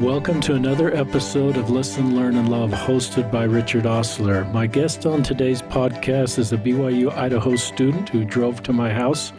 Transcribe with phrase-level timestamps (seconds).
[0.00, 4.44] Welcome to another episode of Listen, Learn, and Love, hosted by Richard Ostler.
[4.52, 9.32] My guest on today's podcast is a BYU Idaho student who drove to my house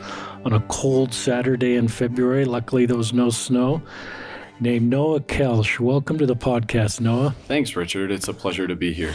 [0.46, 2.43] on a cold Saturday in February.
[2.43, 3.83] Luckily, there was no snow.
[4.59, 5.79] Named Noah Kelsch.
[5.79, 7.35] Welcome to the podcast, Noah.
[7.47, 8.09] Thanks, Richard.
[8.09, 9.13] It's a pleasure to be here.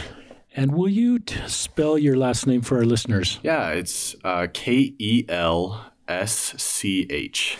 [0.55, 3.41] And will you t- spell your last name for our listeners?
[3.43, 7.57] Yeah, it's uh, K E L S C H.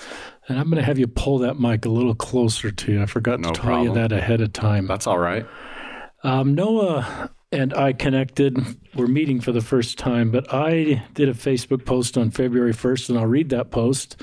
[0.48, 3.02] And I'm going to have you pull that mic a little closer to you.
[3.02, 4.88] I forgot Noah to tell you that ahead of time.
[4.88, 5.46] That's all right.
[6.24, 8.57] Um, Noah and I connected.
[8.96, 13.10] We're meeting for the first time, but I did a Facebook post on February 1st,
[13.10, 14.21] and I'll read that post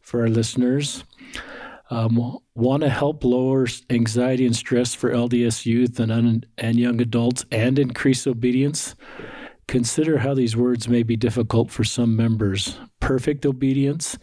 [0.00, 1.04] for our listeners.
[1.90, 7.00] Um, Want to help lower anxiety and stress for LDS youth and, un- and young
[7.00, 8.94] adults and increase obedience?
[9.68, 12.78] Consider how these words may be difficult for some members.
[13.00, 14.18] Perfect obedience,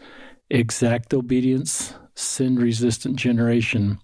[0.50, 3.98] exact obedience, sin resistant generation.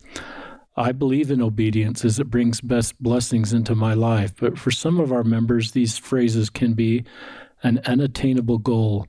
[0.76, 4.98] I believe in obedience as it brings best blessings into my life, but for some
[4.98, 7.04] of our members, these phrases can be
[7.62, 9.06] an unattainable goal.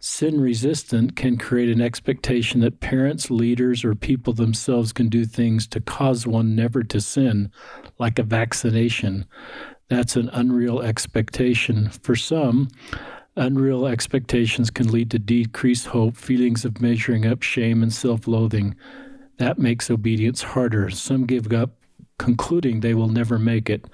[0.00, 5.66] Sin resistant can create an expectation that parents, leaders, or people themselves can do things
[5.68, 7.52] to cause one never to sin,
[7.98, 9.26] like a vaccination.
[9.88, 11.90] That's an unreal expectation.
[11.90, 12.68] For some,
[13.36, 18.74] unreal expectations can lead to decreased hope, feelings of measuring up, shame, and self loathing.
[19.38, 20.90] That makes obedience harder.
[20.90, 21.70] Some give up,
[22.18, 23.86] concluding they will never make it.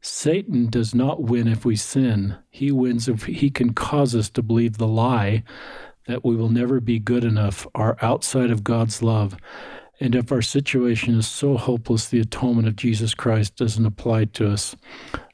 [0.00, 2.36] Satan does not win if we sin.
[2.50, 5.44] He wins if he can cause us to believe the lie
[6.06, 9.36] that we will never be good enough, are outside of God's love.
[10.00, 14.50] And if our situation is so hopeless, the atonement of Jesus Christ doesn't apply to
[14.50, 14.74] us.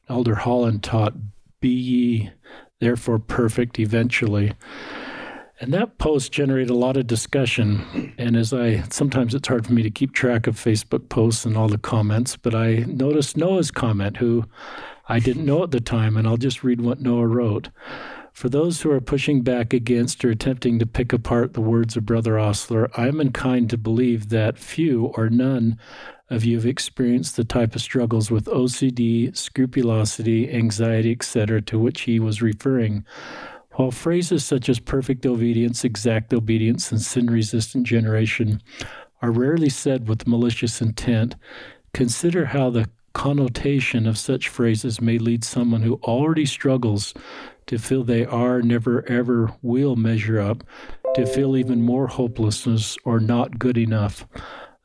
[0.08, 1.14] Elder Holland taught,
[1.60, 2.30] Be ye
[2.80, 4.52] therefore perfect eventually.
[5.58, 8.14] And that post generated a lot of discussion.
[8.18, 11.56] And as I sometimes it's hard for me to keep track of Facebook posts and
[11.56, 14.44] all the comments, but I noticed Noah's comment, who
[15.08, 17.70] I didn't know at the time, and I'll just read what Noah wrote.
[18.32, 22.04] For those who are pushing back against or attempting to pick apart the words of
[22.04, 25.78] Brother Ostler, I am inclined to believe that few or none
[26.28, 32.02] of you have experienced the type of struggles with OCD, scrupulosity, anxiety, etc., to which
[32.02, 33.04] he was referring.
[33.72, 38.62] While phrases such as perfect obedience, exact obedience, and sin resistant generation
[39.22, 41.36] are rarely said with malicious intent,
[41.92, 47.14] consider how the connotation of such phrases may lead someone who already struggles
[47.66, 50.62] to feel they are, never, ever will measure up,
[51.14, 54.26] to feel even more hopelessness or not good enough.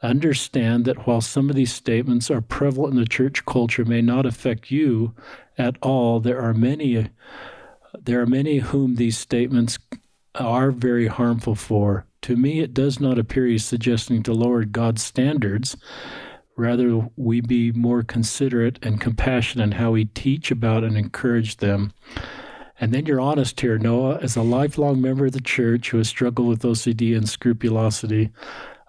[0.03, 4.25] Understand that while some of these statements are prevalent in the church culture, may not
[4.25, 5.13] affect you
[5.57, 7.09] at all, there are many
[7.99, 9.77] there are many whom these statements
[10.35, 12.05] are very harmful for.
[12.23, 15.75] To me, it does not appear he's suggesting to lower God's standards.
[16.55, 21.91] Rather, we be more considerate and compassionate in how we teach about and encourage them.
[22.79, 24.19] And then you're honest here, Noah.
[24.21, 28.31] As a lifelong member of the church who has struggled with OCD and scrupulosity,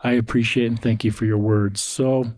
[0.03, 1.81] I appreciate and thank you for your words.
[1.81, 2.33] So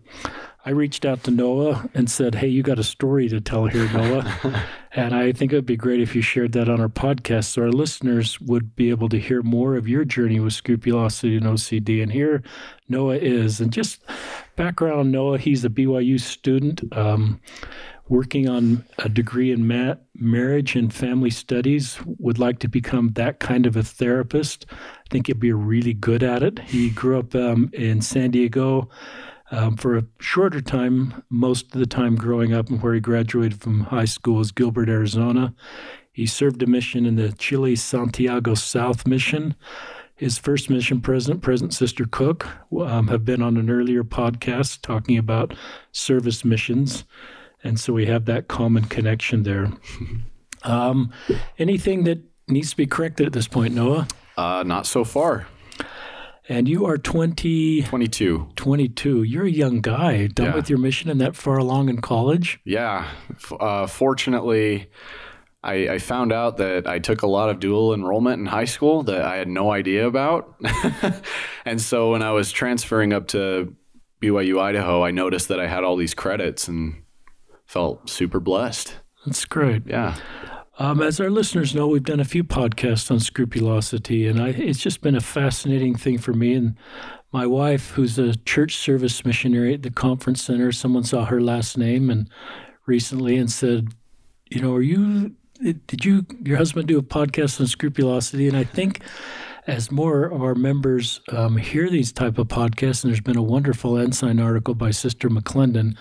[0.65, 3.87] I reached out to Noah and said, Hey, you got a story to tell here,
[3.91, 4.63] Noah.
[4.93, 7.63] and I think it would be great if you shared that on our podcast so
[7.63, 12.01] our listeners would be able to hear more of your journey with scrupulosity and OCD.
[12.01, 12.41] And here
[12.89, 13.61] Noah is.
[13.61, 14.01] And just
[14.55, 16.81] background on Noah, he's a BYU student.
[16.95, 17.39] Um,
[18.07, 23.39] working on a degree in ma- marriage and family studies, would like to become that
[23.39, 24.65] kind of a therapist.
[25.05, 26.59] I think he'd be really good at it.
[26.59, 28.89] He grew up um, in San Diego
[29.51, 33.61] um, for a shorter time, most of the time growing up, and where he graduated
[33.61, 35.53] from high school is Gilbert, Arizona.
[36.11, 39.55] He served a mission in the Chile Santiago South Mission.
[40.15, 42.47] His first mission president, President Sister Cook,
[42.79, 45.53] um, have been on an earlier podcast talking about
[45.91, 47.03] service missions.
[47.63, 49.71] And so we have that common connection there.
[50.63, 51.11] Um,
[51.59, 54.07] anything that needs to be corrected at this point, Noah?
[54.37, 55.47] Uh, not so far.
[56.47, 58.49] And you are 20, 22.
[58.55, 59.23] 22.
[59.23, 60.55] You're a young guy, done Yeah.
[60.55, 62.59] with your mission and that far along in college.
[62.63, 63.07] Yeah.
[63.59, 64.89] Uh, fortunately,
[65.63, 69.01] I, I found out that I took a lot of dual enrollment in high school
[69.03, 70.53] that I had no idea about.
[71.65, 73.73] and so when I was transferring up to
[74.21, 77.01] BYU Idaho, I noticed that I had all these credits and
[77.65, 78.97] felt super blessed.
[79.25, 79.87] That's great.
[79.87, 80.15] Yeah.
[80.77, 84.79] Um, as our listeners know, we've done a few podcasts on scrupulosity, and I, it's
[84.79, 86.53] just been a fascinating thing for me.
[86.53, 86.75] And
[87.31, 91.77] my wife, who's a church service missionary at the conference center, someone saw her last
[91.77, 92.29] name and
[92.85, 93.93] recently and said,
[94.49, 95.35] "You know, are you?
[95.61, 98.99] Did you your husband do a podcast on scrupulosity?" And I think
[99.67, 103.43] as more of our members um, hear these type of podcasts, and there's been a
[103.43, 105.95] wonderful Ensign article by Sister McClendon,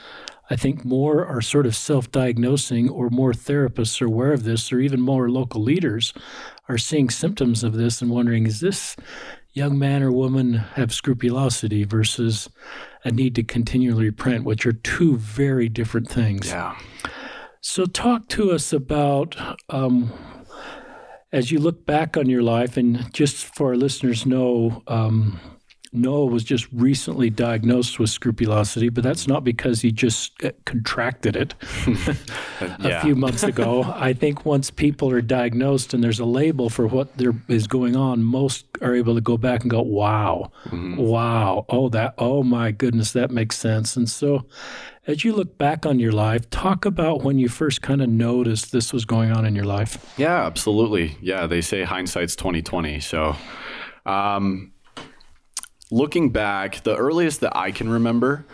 [0.50, 4.80] I think more are sort of self-diagnosing, or more therapists are aware of this, or
[4.80, 6.12] even more local leaders
[6.68, 8.96] are seeing symptoms of this and wondering, is this
[9.54, 12.50] young man or woman have scrupulosity versus
[13.04, 16.48] a need to continually repent, which are two very different things.
[16.48, 16.76] Yeah.
[17.60, 19.36] So, talk to us about
[19.70, 20.12] um,
[21.32, 25.40] as you look back on your life, and just for our listeners know, um,
[25.94, 31.36] Noah was just recently diagnosed with scrupulosity, but that's not because he just uh, contracted
[31.36, 31.54] it
[32.60, 33.02] a yeah.
[33.02, 33.84] few months ago.
[33.94, 37.94] I think once people are diagnosed and there's a label for what there is going
[37.94, 40.96] on, most are able to go back and go, "Wow, mm-hmm.
[40.96, 44.46] wow, oh that, oh my goodness, that makes sense." And so,
[45.06, 48.72] as you look back on your life, talk about when you first kind of noticed
[48.72, 50.14] this was going on in your life.
[50.18, 51.16] Yeah, absolutely.
[51.20, 53.00] Yeah, they say hindsight's twenty twenty.
[53.00, 53.36] So.
[54.06, 54.73] Um,
[55.90, 58.46] looking back, the earliest that I can remember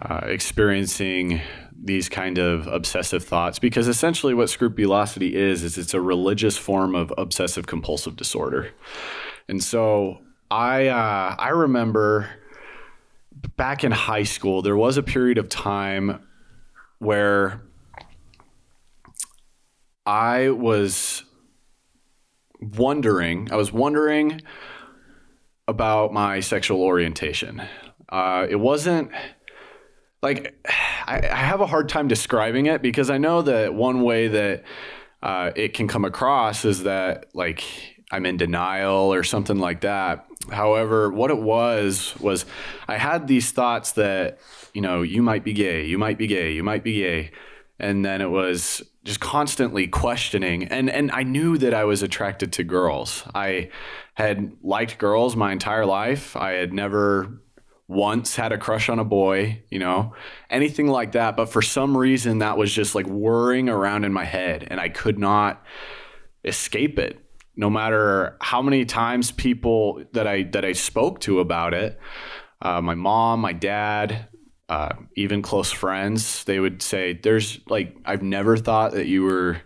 [0.00, 1.40] uh, experiencing
[1.82, 6.94] these kind of obsessive thoughts, because essentially what scrupulosity is, is it's a religious form
[6.94, 8.70] of obsessive compulsive disorder.
[9.48, 10.20] And so
[10.50, 12.28] I, uh, I remember
[13.56, 16.26] back in high school, there was a period of time
[16.98, 17.62] where
[20.04, 21.24] I was
[22.60, 24.42] wondering, I was wondering
[25.70, 27.62] about my sexual orientation.
[28.08, 29.10] Uh, it wasn't
[30.22, 30.54] like
[31.06, 34.64] I, I, have a hard time describing it because I know that one way that
[35.22, 37.64] uh, it can come across is that like
[38.10, 40.26] I'm in denial or something like that.
[40.50, 42.44] However, what it was was
[42.88, 44.40] I had these thoughts that
[44.74, 47.30] you know you might be gay, you might be gay, you might be gay,
[47.80, 52.52] and then it was just constantly questioning and and I knew that I was attracted
[52.54, 53.24] to girls.
[53.34, 53.70] I
[54.14, 56.36] had liked girls my entire life.
[56.36, 57.40] I had never
[57.90, 60.14] once had a crush on a boy, you know,
[60.48, 61.36] anything like that.
[61.36, 64.88] But for some reason, that was just like whirring around in my head and I
[64.88, 65.64] could not
[66.44, 67.18] escape it.
[67.56, 71.98] No matter how many times people that I that I spoke to about it,
[72.62, 74.28] uh, my mom, my dad,
[74.70, 79.60] uh, even close friends, they would say, "There's like I've never thought that you were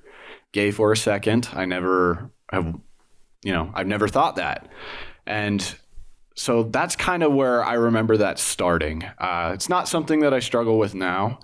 [0.50, 1.48] gay for a second.
[1.52, 2.74] I never have
[3.44, 4.68] you know, I've never thought that.
[5.26, 5.76] And
[6.34, 9.04] so that's kind of where I remember that starting.
[9.18, 11.38] Uh, it's not something that I struggle with now,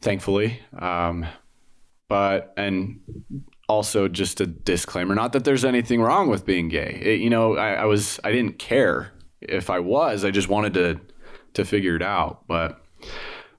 [0.00, 0.60] thankfully.
[0.78, 1.26] Um,
[2.08, 3.00] but, and
[3.68, 7.00] also just a disclaimer not that there's anything wrong with being gay.
[7.02, 10.74] It, you know, I, I was, I didn't care if I was, I just wanted
[10.74, 11.00] to,
[11.56, 12.46] to figure it out.
[12.48, 12.80] But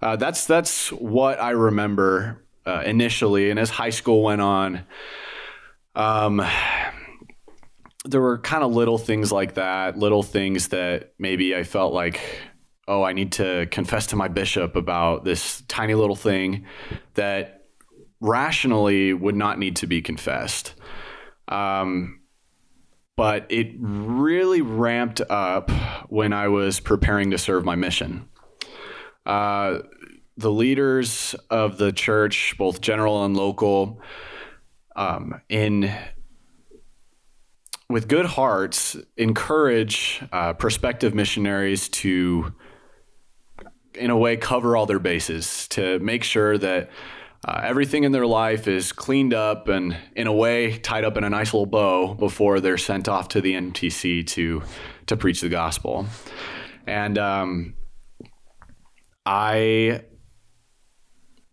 [0.02, 3.50] uh, that's, that's what I remember uh, initially.
[3.50, 4.84] And as high school went on,
[5.96, 6.42] um,
[8.06, 12.20] there were kind of little things like that, little things that maybe I felt like,
[12.88, 16.66] oh, I need to confess to my bishop about this tiny little thing
[17.16, 17.66] that
[18.22, 20.74] rationally would not need to be confessed.
[21.48, 22.22] Um,
[23.18, 25.72] but it really ramped up
[26.08, 28.30] when I was preparing to serve my mission.
[29.26, 29.80] Uh,
[30.38, 34.00] the leaders of the church, both general and local,
[34.96, 35.94] um, in
[37.90, 42.54] with good hearts, encourage uh, prospective missionaries to,
[43.96, 46.92] in a way, cover all their bases to make sure that
[47.46, 51.24] uh, everything in their life is cleaned up and, in a way, tied up in
[51.24, 54.64] a nice little bow before they're sent off to the MTC to
[55.06, 56.06] to preach the gospel.
[56.86, 57.76] And um,
[59.26, 60.02] I,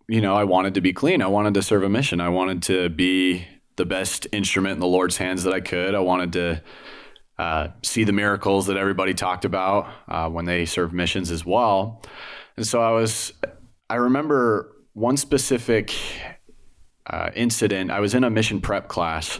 [0.07, 1.21] you know, I wanted to be clean.
[1.21, 2.19] I wanted to serve a mission.
[2.21, 5.95] I wanted to be the best instrument in the Lord's hands that I could.
[5.95, 6.63] I wanted to
[7.37, 12.01] uh, see the miracles that everybody talked about uh, when they served missions as well.
[12.55, 13.33] And so I was,
[13.89, 15.93] I remember one specific
[17.05, 17.91] uh, incident.
[17.91, 19.39] I was in a mission prep class,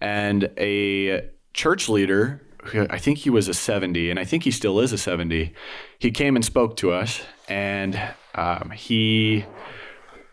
[0.00, 2.42] and a church leader,
[2.74, 5.54] I think he was a 70, and I think he still is a 70,
[5.98, 8.00] he came and spoke to us, and
[8.34, 9.44] um, he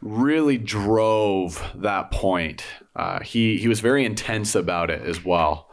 [0.02, 2.64] really drove that point
[2.96, 5.70] uh, he he was very intense about it as well.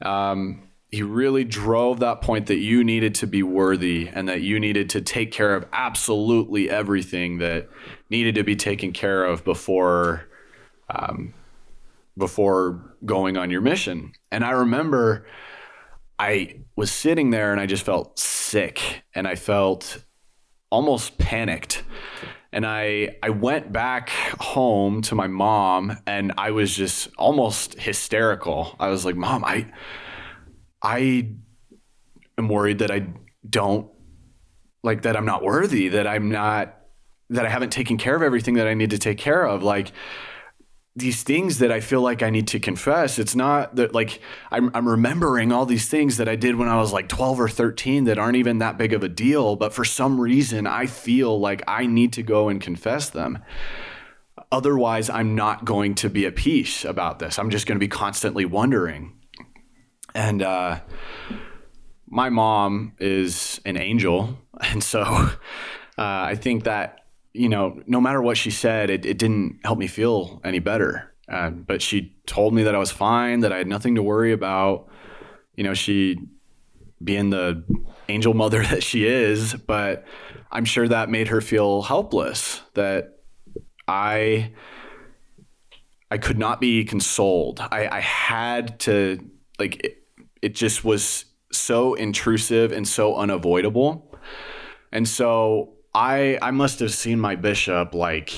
[0.00, 4.60] Um, he really drove that point that you needed to be worthy and that you
[4.60, 7.66] needed to take care of absolutely everything that
[8.10, 10.28] needed to be taken care of before
[10.90, 11.32] um,
[12.18, 14.12] before going on your mission.
[14.30, 15.26] And I remember
[16.18, 20.04] I was sitting there and I just felt sick and I felt
[20.68, 21.84] almost panicked
[22.52, 28.76] and I I went back home to my mom and I was just almost hysterical.
[28.78, 29.72] I was like, "Mom, I
[30.82, 31.30] I
[32.36, 33.06] am worried that I
[33.48, 33.88] don't
[34.82, 36.76] like that I'm not worthy, that I'm not
[37.30, 39.62] that I haven't taken care of everything that I need to take care of.
[39.62, 39.92] Like
[40.94, 43.18] these things that I feel like I need to confess.
[43.18, 44.20] It's not that like
[44.50, 47.48] I'm, I'm remembering all these things that I did when I was like 12 or
[47.48, 51.40] 13 that aren't even that big of a deal, but for some reason I feel
[51.40, 53.38] like I need to go and confess them.
[54.50, 57.38] Otherwise, I'm not going to be at peace about this.
[57.38, 59.14] I'm just going to be constantly wondering.
[60.14, 60.80] And uh,
[62.06, 64.38] my mom is an angel.
[64.64, 65.32] And so uh,
[65.98, 67.02] I think that
[67.32, 71.12] you know, no matter what she said, it, it didn't help me feel any better.
[71.28, 74.32] Uh, but she told me that I was fine, that I had nothing to worry
[74.32, 74.88] about.
[75.56, 76.18] You know, she
[77.02, 77.64] being the
[78.08, 80.04] angel mother that she is, but
[80.50, 83.20] I'm sure that made her feel helpless that
[83.88, 84.52] I
[86.10, 87.60] I could not be consoled.
[87.60, 89.18] I, I had to
[89.58, 90.01] like
[90.42, 94.18] it, just was so intrusive and so unavoidable.
[94.90, 98.32] And so I I must have seen my bishop like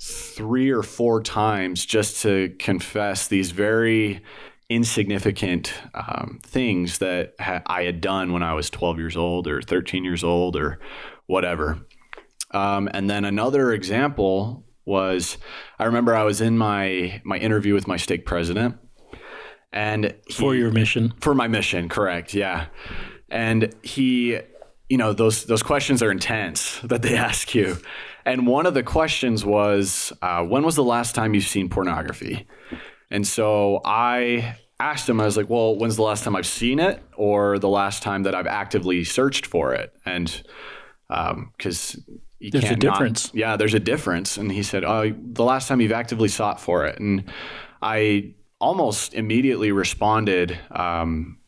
[0.00, 4.22] three or four times just to confess these very
[4.68, 9.62] insignificant um, things that ha- I had done when I was 12 years old or
[9.62, 10.80] 13 years old or
[11.26, 11.78] whatever.
[12.50, 15.38] Um, and then another example was
[15.78, 18.76] I remember I was in my my interview with my stake president
[19.74, 21.12] and he, for your mission.
[21.20, 22.66] For my mission correct yeah.
[23.28, 24.38] And he
[24.88, 27.76] you know those those questions are intense that they ask you.
[28.24, 32.46] And one of the questions was uh, when was the last time you've seen pornography?
[33.10, 36.80] And so i asked him i was like well when's the last time i've seen
[36.80, 39.92] it or the last time that i've actively searched for it?
[40.06, 40.42] And
[41.08, 44.36] because um, there's a difference not, yeah there's a difference.
[44.36, 47.00] And he said oh the last time you've actively sought for it.
[47.00, 47.24] And
[47.82, 51.38] i almost immediately responded um,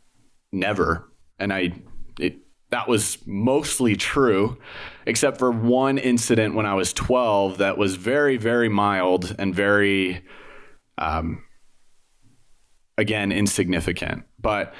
[0.53, 1.73] never and i
[2.21, 2.39] it,
[2.71, 4.59] that was mostly true,
[5.07, 10.25] except for one incident when I was 12 that was very, very mild and very,
[10.99, 11.45] um,
[12.99, 14.25] again, insignificant.
[14.41, 14.75] But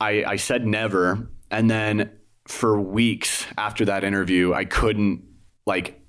[0.00, 1.30] I, I said never.
[1.50, 2.10] And then
[2.48, 5.22] for weeks after that interview, I couldn't
[5.66, 6.01] like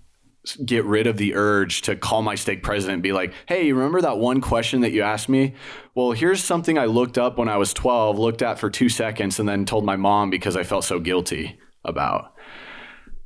[0.66, 4.02] get rid of the urge to call my stake president and be like, hey, remember
[4.02, 5.54] that one question that you asked me?
[5.96, 9.40] Well, here's something I looked up when I was 12, looked at for two seconds,
[9.40, 12.34] and then told my mom because I felt so guilty about.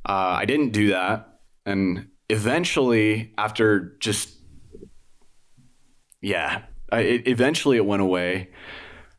[0.08, 1.40] Uh, I didn't do that.
[1.66, 4.36] And eventually, after just,
[6.20, 8.50] yeah, I, it, eventually it went away.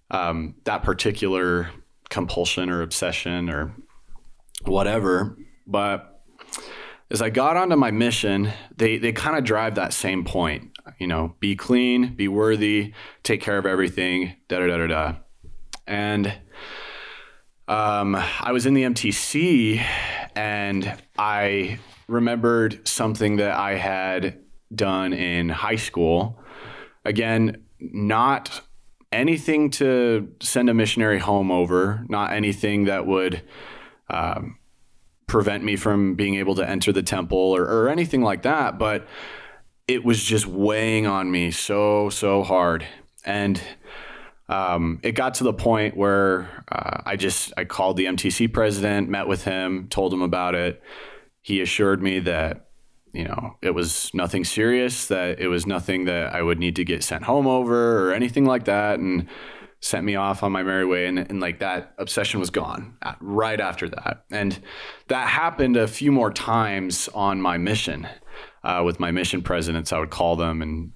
[0.10, 1.70] Um, that particular
[2.10, 3.76] compulsion or obsession or
[4.64, 5.38] whatever.
[5.68, 6.09] But
[7.12, 10.78] as I got onto my mission, they they kind of drive that same point.
[11.00, 15.16] You know, be clean, be worthy, take care of everything, da da da da da.
[15.88, 16.34] And
[17.68, 19.84] um, I was in the MTC,
[20.36, 24.40] and I remembered something that I had
[24.74, 26.40] done in high school.
[27.06, 28.62] Again, not
[29.12, 33.42] anything to send a missionary home over, not anything that would
[34.10, 34.59] um,
[35.30, 38.78] prevent me from being able to enter the temple or, or anything like that.
[38.78, 39.08] But
[39.88, 42.86] it was just weighing on me so, so hard.
[43.24, 43.62] And
[44.50, 49.08] um, it got to the point where uh, I just I called the MTC president,
[49.08, 50.82] met with him, told him about it.
[51.42, 52.66] He assured me that
[53.14, 56.84] you know it was nothing serious, that it was nothing that I would need to
[56.84, 59.28] get sent home over or anything like that, and
[59.82, 63.62] sent me off on my merry way and, and like that obsession was gone right
[63.62, 64.26] after that.
[64.30, 64.60] And
[65.08, 68.08] that happened a few more times on my mission
[68.64, 69.94] uh, with my mission presidents.
[69.94, 70.92] I would call them and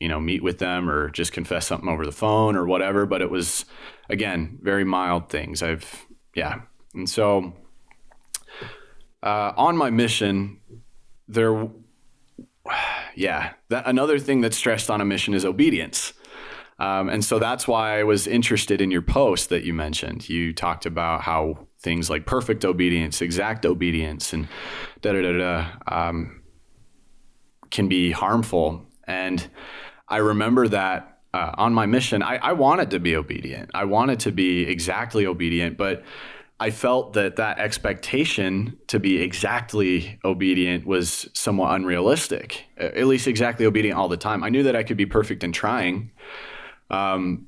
[0.00, 3.22] you know meet with them or just confess something over the phone or whatever but
[3.22, 3.64] it was
[4.10, 5.62] again very mild things.
[5.62, 6.62] I've yeah.
[6.92, 7.54] And so
[9.22, 10.60] uh, on my mission
[11.28, 11.68] there
[13.14, 16.14] yeah that another thing that's stressed on a mission is obedience
[16.78, 20.28] um, and so that's why I was interested in your post that you mentioned.
[20.28, 24.48] You talked about how things like perfect obedience, exact obedience, and
[25.00, 26.42] da da da da um,
[27.70, 28.86] can be harmful.
[29.06, 29.46] And
[30.08, 33.70] I remember that uh, on my mission, I, I wanted to be obedient.
[33.74, 36.04] I wanted to be exactly obedient, but
[36.60, 43.66] I felt that that expectation to be exactly obedient was somewhat unrealistic, at least exactly
[43.66, 44.44] obedient all the time.
[44.44, 46.12] I knew that I could be perfect in trying,
[46.94, 47.46] um,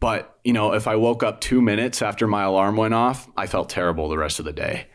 [0.00, 3.46] but you know, if I woke up two minutes after my alarm went off, I
[3.46, 4.86] felt terrible the rest of the day.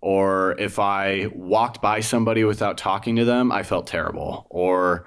[0.00, 4.46] Or if I walked by somebody without talking to them, I felt terrible.
[4.50, 5.06] Or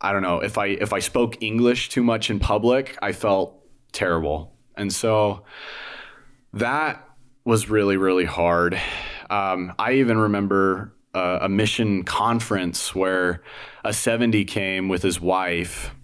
[0.00, 3.62] I don't know if I if I spoke English too much in public, I felt
[3.92, 4.54] terrible.
[4.76, 5.44] And so
[6.52, 7.04] that
[7.44, 8.80] was really, really hard.
[9.30, 13.42] Um, I even remember a, a mission conference where
[13.84, 15.94] a 70 came with his wife.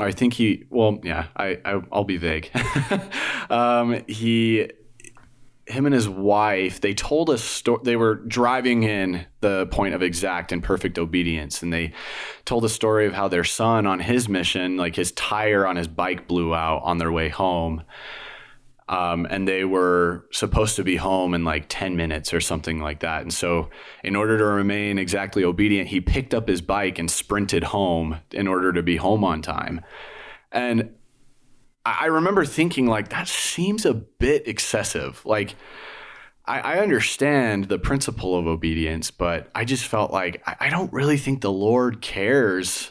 [0.00, 2.50] I think he, well, yeah, I, I will be vague.
[3.50, 4.68] um, he,
[5.66, 7.80] him and his wife, they told us story.
[7.84, 11.92] they were driving in the point of exact and perfect obedience, and they
[12.44, 15.88] told a story of how their son on his mission, like his tire on his
[15.88, 17.82] bike blew out on their way home,
[18.88, 23.00] um, and they were supposed to be home in like 10 minutes or something like
[23.00, 23.22] that.
[23.22, 23.70] And so,
[24.02, 28.46] in order to remain exactly obedient, he picked up his bike and sprinted home in
[28.46, 29.80] order to be home on time.
[30.52, 30.90] And
[31.86, 35.24] I remember thinking, like, that seems a bit excessive.
[35.24, 35.54] Like,
[36.44, 40.92] I, I understand the principle of obedience, but I just felt like I, I don't
[40.92, 42.90] really think the Lord cares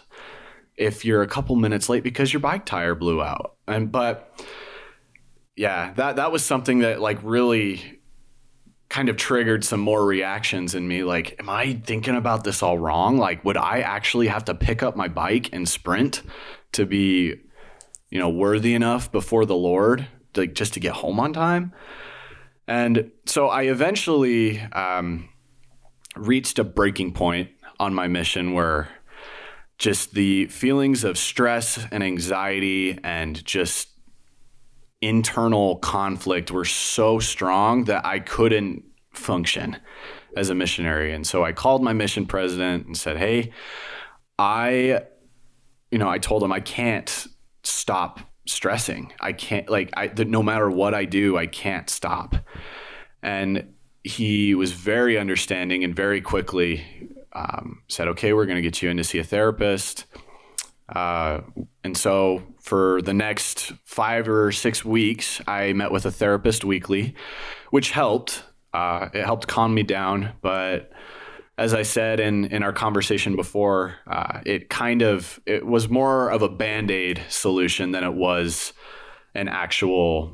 [0.76, 3.58] if you're a couple minutes late because your bike tire blew out.
[3.68, 4.36] And, but,
[5.56, 8.00] yeah, that that was something that like really
[8.90, 12.78] kind of triggered some more reactions in me like am i thinking about this all
[12.78, 13.18] wrong?
[13.18, 16.22] Like would i actually have to pick up my bike and sprint
[16.74, 17.34] to be
[18.10, 21.74] you know worthy enough before the lord like just to get home on time?
[22.68, 25.30] And so i eventually um,
[26.16, 28.90] reached a breaking point on my mission where
[29.78, 33.93] just the feelings of stress and anxiety and just
[35.08, 39.78] internal conflict were so strong that I couldn't function
[40.36, 41.14] as a missionary.
[41.14, 43.52] And so I called my mission president and said, Hey,
[44.40, 45.02] I,
[45.92, 47.28] you know, I told him I can't
[47.64, 49.14] stop stressing.
[49.20, 52.36] I can't, like, I, no matter what I do, I can't stop.
[53.22, 56.84] And he was very understanding and very quickly
[57.34, 60.06] um, said, Okay, we're going to get you in to see a therapist.
[60.94, 61.42] Uh,
[61.84, 67.16] and so for the next five or six weeks, I met with a therapist weekly,
[67.72, 68.44] which helped.
[68.74, 70.34] Uh, it helped calm me down.
[70.42, 70.92] But
[71.58, 76.30] as I said in, in our conversation before, uh, it kind of it was more
[76.30, 78.74] of a band aid solution than it was
[79.36, 80.32] an actual.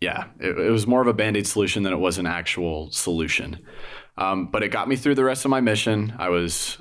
[0.00, 2.90] Yeah, it, it was more of a band aid solution than it was an actual
[2.90, 3.58] solution.
[4.16, 6.14] Um, but it got me through the rest of my mission.
[6.18, 6.78] I was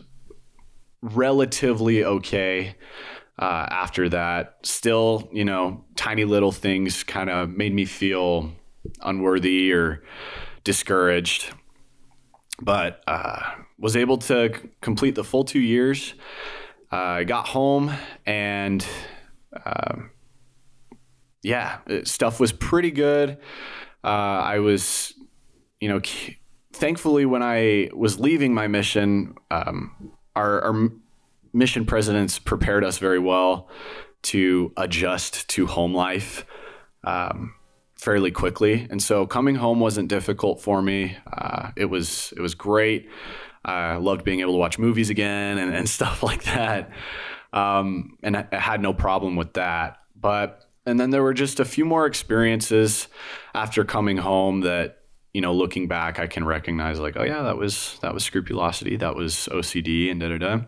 [1.02, 2.76] relatively okay
[3.38, 4.58] uh, after that.
[4.64, 8.52] Still, you know, tiny little things kind of made me feel
[9.02, 10.04] unworthy or
[10.64, 11.54] discouraged.
[12.62, 13.40] But uh,
[13.78, 16.14] was able to c- complete the full two years.
[16.92, 17.94] Uh, got home
[18.26, 18.86] and
[19.66, 20.10] um,
[21.44, 23.38] yeah, stuff was pretty good.
[24.04, 25.14] Uh, I was,
[25.80, 26.02] you know,
[26.74, 30.90] thankfully when I was leaving my mission, um, our, our
[31.54, 33.70] mission presidents prepared us very well
[34.22, 36.46] to adjust to home life
[37.04, 37.56] um,
[37.96, 41.18] fairly quickly, and so coming home wasn't difficult for me.
[41.32, 43.10] Uh, it was it was great.
[43.64, 46.92] I loved being able to watch movies again and, and stuff like that,
[47.54, 49.98] um, and I, I had no problem with that.
[50.16, 53.08] But and then there were just a few more experiences
[53.54, 54.99] after coming home that
[55.34, 58.98] you know, looking back, I can recognize like, oh yeah, that was that was scrupulosity,
[58.98, 60.62] that was OCD, and da da da.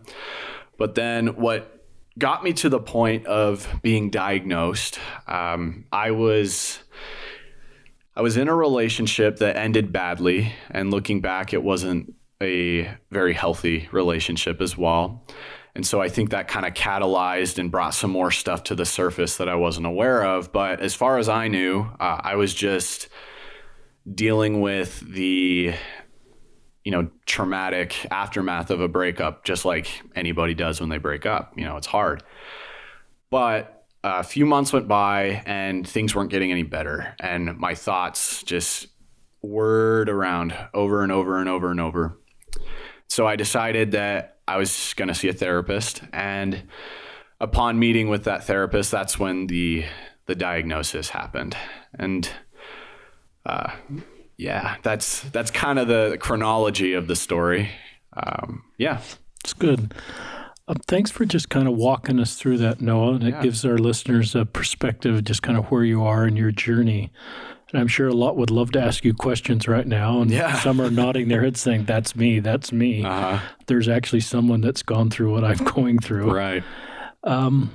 [0.78, 1.84] But then what
[2.18, 6.82] got me to the point of being diagnosed, um, I was
[8.14, 13.32] I was in a relationship that ended badly, and looking back, it wasn't a very
[13.32, 15.24] healthy relationship as well.
[15.74, 18.84] And so I think that kind of catalyzed and brought some more stuff to the
[18.84, 20.52] surface that I wasn't aware of.
[20.52, 23.08] But as far as I knew, uh, I was just
[24.12, 25.74] dealing with the
[26.84, 31.52] you know traumatic aftermath of a breakup just like anybody does when they break up.
[31.56, 32.22] You know it's hard.
[33.30, 37.14] But a few months went by and things weren't getting any better.
[37.20, 38.88] And my thoughts just
[39.40, 42.18] whirred around over and over and over and over.
[43.08, 46.02] So i decided that i was going to see a therapist.
[46.12, 46.64] And
[47.40, 49.84] upon meeting with that therapist that's when the
[50.26, 51.56] the diagnosis happened.
[51.98, 52.28] And
[53.46, 53.72] uh,
[54.36, 57.70] yeah, that's that's kind of the chronology of the story.
[58.14, 59.00] Um, yeah,
[59.44, 59.94] it's good.
[60.68, 63.14] Um, thanks for just kind of walking us through that, Noah.
[63.14, 63.42] And it yeah.
[63.42, 67.10] gives our listeners a perspective, just kind of where you are in your journey.
[67.72, 70.20] And I'm sure a lot would love to ask you questions right now.
[70.20, 70.58] And yeah.
[70.60, 73.04] some are nodding their heads saying, That's me, that's me.
[73.04, 73.40] Uh-huh.
[73.66, 76.32] There's actually someone that's gone through what I'm going through.
[76.32, 76.62] Right.
[77.24, 77.72] Um,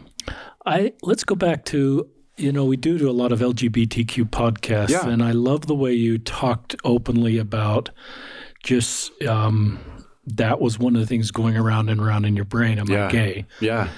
[0.65, 4.89] I let's go back to you know, we do do a lot of LGBTQ podcasts,
[4.89, 5.07] yeah.
[5.07, 7.89] and I love the way you talked openly about
[8.63, 9.79] just um,
[10.27, 12.79] that was one of the things going around and around in your brain.
[12.79, 13.07] Am yeah.
[13.07, 13.45] I gay?
[13.59, 13.89] Yeah.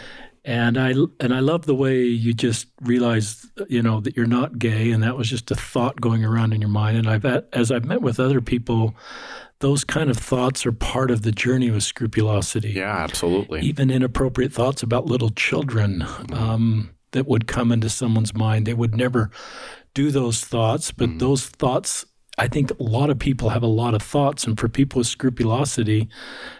[0.45, 4.57] And I and I love the way you just realized, you know, that you're not
[4.57, 6.97] gay, and that was just a thought going around in your mind.
[6.97, 8.95] And I've as I've met with other people,
[9.59, 12.71] those kind of thoughts are part of the journey with scrupulosity.
[12.71, 13.61] Yeah, absolutely.
[13.61, 18.65] Even inappropriate thoughts about little children um, that would come into someone's mind.
[18.65, 19.31] They would never
[19.93, 21.19] do those thoughts, but mm.
[21.19, 22.05] those thoughts.
[22.37, 25.07] I think a lot of people have a lot of thoughts, and for people with
[25.07, 26.07] scrupulosity,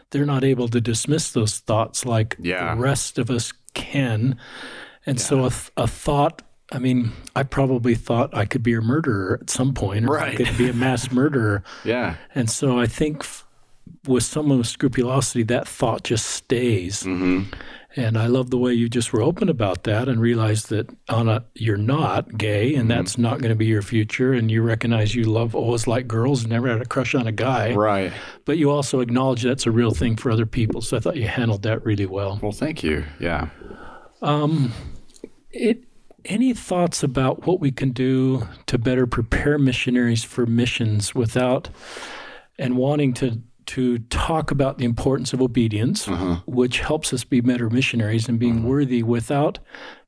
[0.10, 2.76] they're not able to dismiss those thoughts like yeah.
[2.76, 4.38] the rest of us can.
[5.06, 5.24] And yeah.
[5.24, 9.50] so a, a thought I mean, I probably thought I could be a murderer at
[9.50, 10.34] some point, or right.
[10.34, 11.64] I could be a mass murderer.
[11.84, 12.16] yeah.
[12.36, 13.46] And so I think f-
[14.08, 17.04] with someone with scrupulosity, that thought just stays.
[17.04, 17.52] Mm-hmm.
[17.96, 21.46] And I love the way you just were open about that and realized that Anna,
[21.56, 22.88] you're not gay, and mm-hmm.
[22.90, 24.32] that's not going to be your future.
[24.32, 27.32] And you recognize you love always like girls, and never had a crush on a
[27.32, 27.74] guy.
[27.74, 28.14] Right.
[28.46, 30.82] But you also acknowledge that's a real thing for other people.
[30.82, 32.40] So I thought you handled that really well.
[32.42, 33.06] Well, thank you.
[33.20, 33.50] Yeah.
[34.22, 34.72] Um,
[35.52, 35.84] it
[36.26, 41.70] any thoughts about what we can do to better prepare missionaries for missions without
[42.58, 46.40] and wanting to to talk about the importance of obedience, uh-huh.
[46.48, 48.68] which helps us be better missionaries and being uh-huh.
[48.68, 49.60] worthy without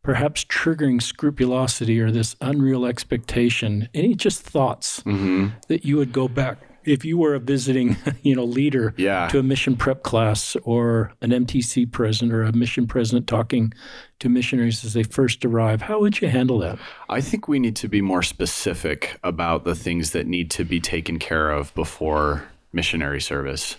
[0.01, 3.87] perhaps triggering scrupulosity or this unreal expectation.
[3.93, 5.49] Any just thoughts mm-hmm.
[5.67, 9.27] that you would go back if you were a visiting, you know, leader yeah.
[9.27, 13.71] to a mission prep class or an MTC president or a mission president talking
[14.17, 16.79] to missionaries as they first arrive, how would you handle that?
[17.09, 20.79] I think we need to be more specific about the things that need to be
[20.79, 23.75] taken care of before missionary service.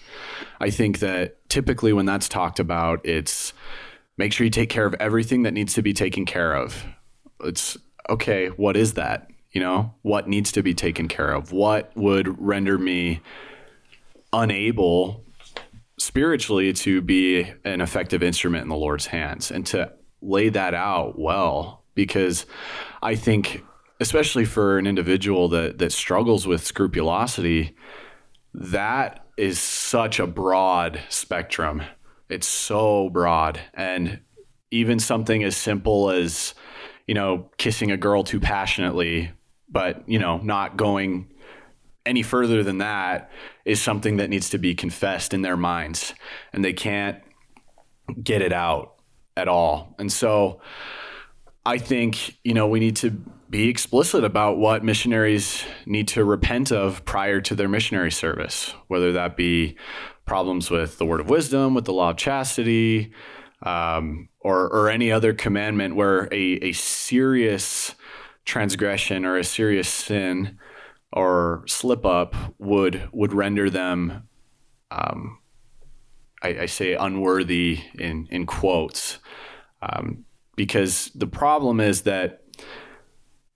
[0.61, 3.53] I think that typically when that's talked about, it's
[4.19, 6.85] make sure you take care of everything that needs to be taken care of.
[7.43, 7.77] It's
[8.09, 9.29] okay, what is that?
[9.53, 11.53] You know, what needs to be taken care of?
[11.53, 13.21] What would render me
[14.33, 15.25] unable
[15.99, 21.19] spiritually to be an effective instrument in the Lord's hands and to lay that out
[21.19, 22.47] well because
[23.03, 23.65] I think
[24.01, 27.77] especially for an individual that that struggles with scrupulosity
[28.55, 31.83] that is such a broad spectrum.
[32.29, 33.61] It's so broad.
[33.75, 34.21] And
[34.71, 36.55] even something as simple as
[37.07, 39.31] you know kissing a girl too passionately
[39.69, 41.29] but you know not going
[42.07, 43.31] any further than that
[43.65, 46.15] is something that needs to be confessed in their minds
[46.53, 47.23] and they can't
[48.23, 48.95] get it out
[49.37, 49.95] at all.
[49.99, 50.61] And so
[51.65, 53.17] i think you know we need to
[53.53, 59.13] be explicit about what missionaries need to repent of prior to their missionary service whether
[59.13, 59.77] that be
[60.25, 63.13] problems with the word of wisdom with the law of chastity
[63.63, 67.95] um, or, or any other commandment where a, a serious
[68.47, 70.59] transgression or a serious sin
[71.13, 74.27] or slip up would would render them
[74.91, 75.39] um,
[76.43, 79.19] I, I, say unworthy in in quotes.
[79.81, 80.25] Um,
[80.57, 82.42] because the problem is that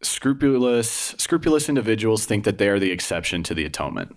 [0.06, 4.16] scrupulous scrupulous individuals think that they are the exception to the atonement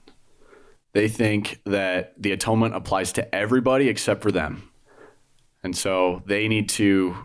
[0.93, 4.69] they think that the atonement applies to everybody except for them
[5.63, 7.15] and so they need to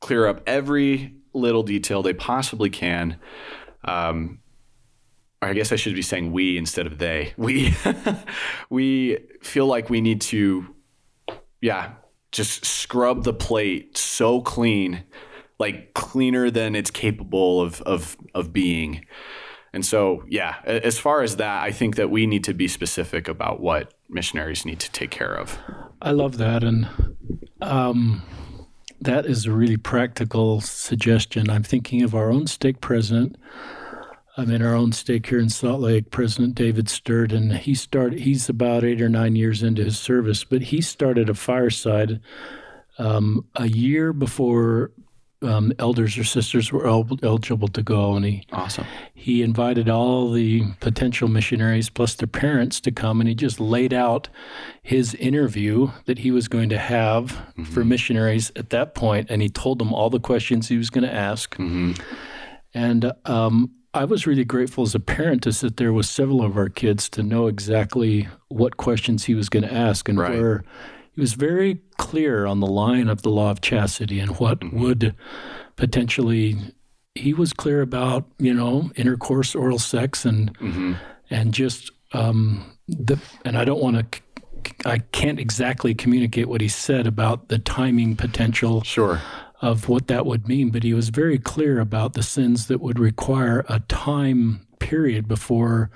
[0.00, 3.18] clear up every little detail they possibly can.
[3.84, 4.40] Um,
[5.42, 7.34] I guess I should be saying we instead of they.
[7.38, 7.74] We
[8.68, 10.74] we feel like we need to,
[11.60, 11.92] yeah,
[12.32, 15.04] just scrub the plate so clean,
[15.60, 19.04] like cleaner than it's capable of of of being.
[19.72, 23.28] And so, yeah, as far as that, I think that we need to be specific
[23.28, 25.56] about what missionaries need to take care of.
[26.02, 26.88] I love that, and
[27.60, 28.22] um,
[29.00, 31.48] that is a really practical suggestion.
[31.48, 33.36] I'm thinking of our own stake president.
[34.36, 38.20] I'm in our own stake here in Salt Lake, President David Sturt, and he started.
[38.20, 42.20] He's about eight or nine years into his service, but he started a fireside
[42.98, 44.90] um, a year before
[45.42, 48.86] um, elders or sisters were eligible to go, and he awesome.
[49.14, 53.94] He invited all the potential missionaries plus their parents to come, and he just laid
[53.94, 54.28] out
[54.82, 57.64] his interview that he was going to have mm-hmm.
[57.64, 61.04] for missionaries at that point, and he told them all the questions he was going
[61.04, 61.56] to ask.
[61.56, 61.92] Mm-hmm.
[62.74, 66.56] And um, I was really grateful as a parent to sit there with several of
[66.56, 70.32] our kids to know exactly what questions he was going to ask and right.
[70.32, 70.64] where
[71.20, 75.14] he was very clear on the line of the law of chastity and what would
[75.76, 76.56] potentially
[77.14, 80.94] he was clear about you know intercourse oral sex and mm-hmm.
[81.28, 84.22] and just um, the and I don't want to
[84.86, 89.20] I can't exactly communicate what he said about the timing potential sure.
[89.60, 92.98] of what that would mean but he was very clear about the sins that would
[92.98, 95.90] require a time period before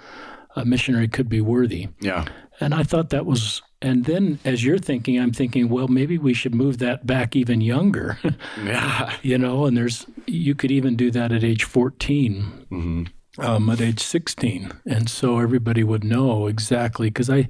[0.55, 1.89] a missionary could be worthy.
[2.01, 2.27] Yeah.
[2.61, 6.35] And I thought that was and then as you're thinking, I'm thinking, well, maybe we
[6.35, 8.18] should move that back even younger.
[8.64, 9.12] Yeah.
[9.23, 13.40] you know, and there's you could even do that at age 14, Mm-hmm.
[13.44, 17.49] um, at age 16, and so everybody would know exactly because I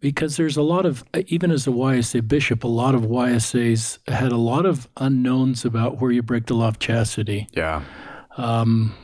[0.00, 4.32] because there's a lot of even as a YSA bishop, a lot of YSAs had
[4.32, 7.46] a lot of unknowns about where you break the law of chastity.
[7.52, 7.82] Yeah.
[8.36, 8.94] Um,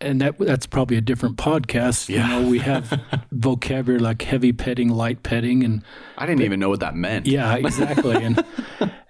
[0.00, 2.08] and that that's probably a different podcast.
[2.08, 2.26] Yeah.
[2.36, 3.00] You know, we have
[3.32, 5.82] vocabulary like heavy petting, light petting, and
[6.18, 7.26] I didn't even know what that meant.
[7.26, 8.22] yeah, exactly.
[8.22, 8.44] and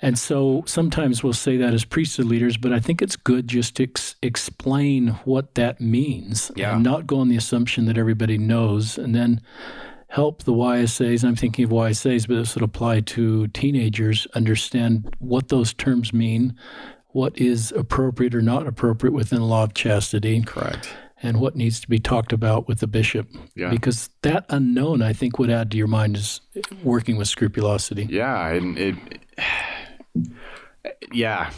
[0.03, 3.76] and so sometimes we'll say that as priesthood leaders, but I think it's good just
[3.76, 6.74] to ex- explain what that means, Yeah.
[6.74, 9.40] and not go on the assumption that everybody knows, and then
[10.09, 11.22] help the YSAs.
[11.22, 14.26] I'm thinking of YSAs, but this would apply to teenagers.
[14.35, 16.57] Understand what those terms mean,
[17.12, 20.88] what is appropriate or not appropriate within the law of chastity, Correct.
[21.23, 23.29] and what needs to be talked about with the bishop.
[23.55, 23.70] Yeah.
[23.70, 26.40] Because that unknown, I think, would add to your mind is
[26.83, 28.07] working with scrupulosity.
[28.11, 28.96] Yeah, and it.
[31.12, 31.51] Yeah,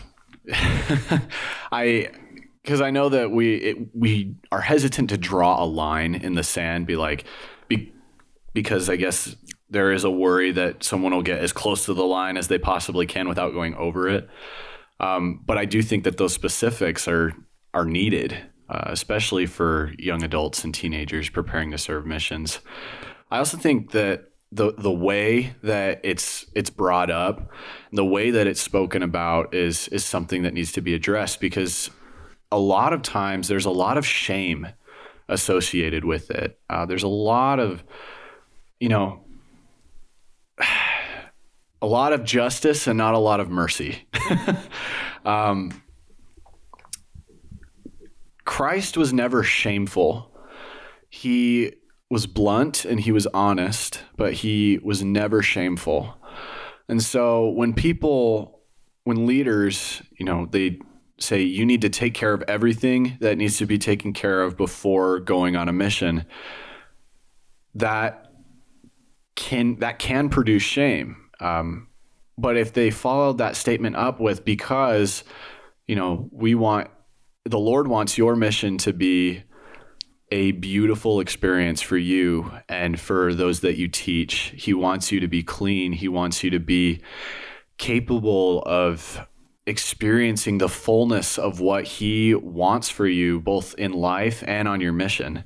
[1.72, 2.10] I
[2.62, 6.42] because I know that we it, we are hesitant to draw a line in the
[6.42, 7.24] sand, be like,
[7.68, 7.92] be,
[8.52, 9.36] because I guess
[9.70, 12.58] there is a worry that someone will get as close to the line as they
[12.58, 14.28] possibly can without going over it.
[15.02, 17.32] Um, but I do think that those specifics are
[17.74, 18.38] are needed,
[18.68, 22.60] uh, especially for young adults and teenagers preparing to serve missions.
[23.30, 27.50] I also think that the the way that it's it's brought up,
[27.90, 31.90] the way that it's spoken about is is something that needs to be addressed because
[32.52, 34.68] a lot of times there's a lot of shame
[35.28, 36.60] associated with it.
[36.68, 37.82] Uh, there's a lot of
[38.78, 39.24] you know
[41.82, 44.06] a lot of justice and not a lot of mercy.
[45.24, 45.82] um,
[48.44, 50.32] Christ was never shameful.
[51.10, 51.74] He
[52.08, 56.14] was blunt and he was honest, but he was never shameful.
[56.88, 58.60] And so when people,
[59.04, 60.78] when leaders, you know, they
[61.18, 64.56] say you need to take care of everything that needs to be taken care of
[64.56, 66.26] before going on a mission,
[67.74, 68.32] that
[69.34, 71.21] can that can produce shame.
[71.42, 71.88] Um,
[72.38, 75.24] but if they followed that statement up with because,
[75.86, 76.88] you know, we want
[77.44, 79.42] the Lord wants your mission to be
[80.30, 84.54] a beautiful experience for you and for those that you teach.
[84.56, 85.92] He wants you to be clean.
[85.92, 87.02] He wants you to be
[87.76, 89.26] capable of
[89.66, 94.92] experiencing the fullness of what he wants for you both in life and on your
[94.92, 95.44] mission.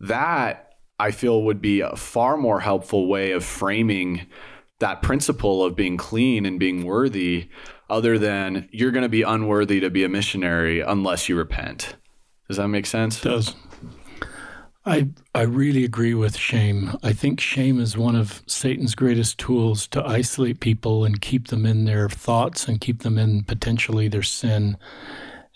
[0.00, 4.26] That I feel would be a far more helpful way of framing
[4.80, 7.48] that principle of being clean and being worthy
[7.88, 11.96] other than you're going to be unworthy to be a missionary unless you repent.
[12.48, 13.24] Does that make sense?
[13.24, 13.54] It does.
[14.84, 16.96] I I really agree with shame.
[17.02, 21.66] I think shame is one of Satan's greatest tools to isolate people and keep them
[21.66, 24.78] in their thoughts and keep them in potentially their sin.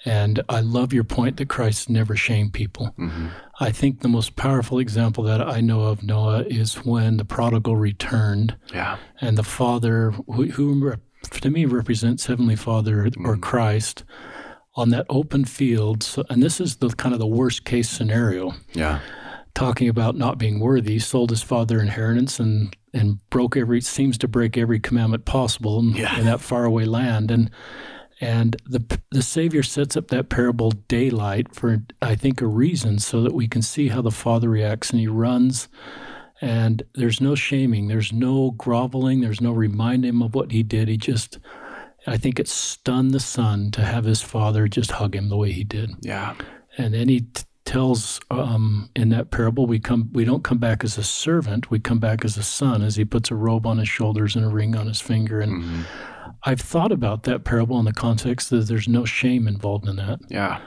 [0.05, 2.95] And I love your point that Christ never shamed people.
[2.99, 3.29] Mm-hmm.
[3.61, 7.77] I think the most powerful example that I know of, Noah, is when the prodigal
[7.77, 8.99] returned Yeah.
[9.21, 10.95] and the Father, who, who
[11.41, 14.05] to me represents Heavenly Father or Christ,
[14.77, 16.03] on that open field.
[16.03, 18.99] So, and this is the kind of the worst case scenario, Yeah.
[19.55, 20.99] talking about not being worthy.
[20.99, 25.95] Sold his father inheritance and and broke every seems to break every commandment possible in,
[25.97, 26.17] Yeah.
[26.19, 27.31] in that faraway land.
[27.31, 27.51] And
[28.21, 33.23] and the the Savior sets up that parable daylight for I think a reason, so
[33.23, 35.69] that we can see how the Father reacts, and he runs.
[36.41, 40.89] And there's no shaming, there's no groveling, there's no reminding him of what he did.
[40.89, 41.39] He just,
[42.07, 45.53] I think it stunned the son to have his father just hug him the way
[45.53, 45.93] he did.
[46.03, 46.35] Yeah.
[46.77, 50.85] And then he t- tells um, in that parable, we come, we don't come back
[50.85, 53.79] as a servant, we come back as a son, as he puts a robe on
[53.79, 55.41] his shoulders and a ring on his finger.
[55.41, 55.83] And Mm-hmm.
[56.45, 60.21] I've thought about that parable in the context that there's no shame involved in that,
[60.29, 60.61] Yeah.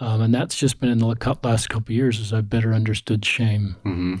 [0.00, 1.06] um, and that's just been in the
[1.42, 3.76] last couple years as I've better understood shame.
[3.84, 4.14] Mm-hmm.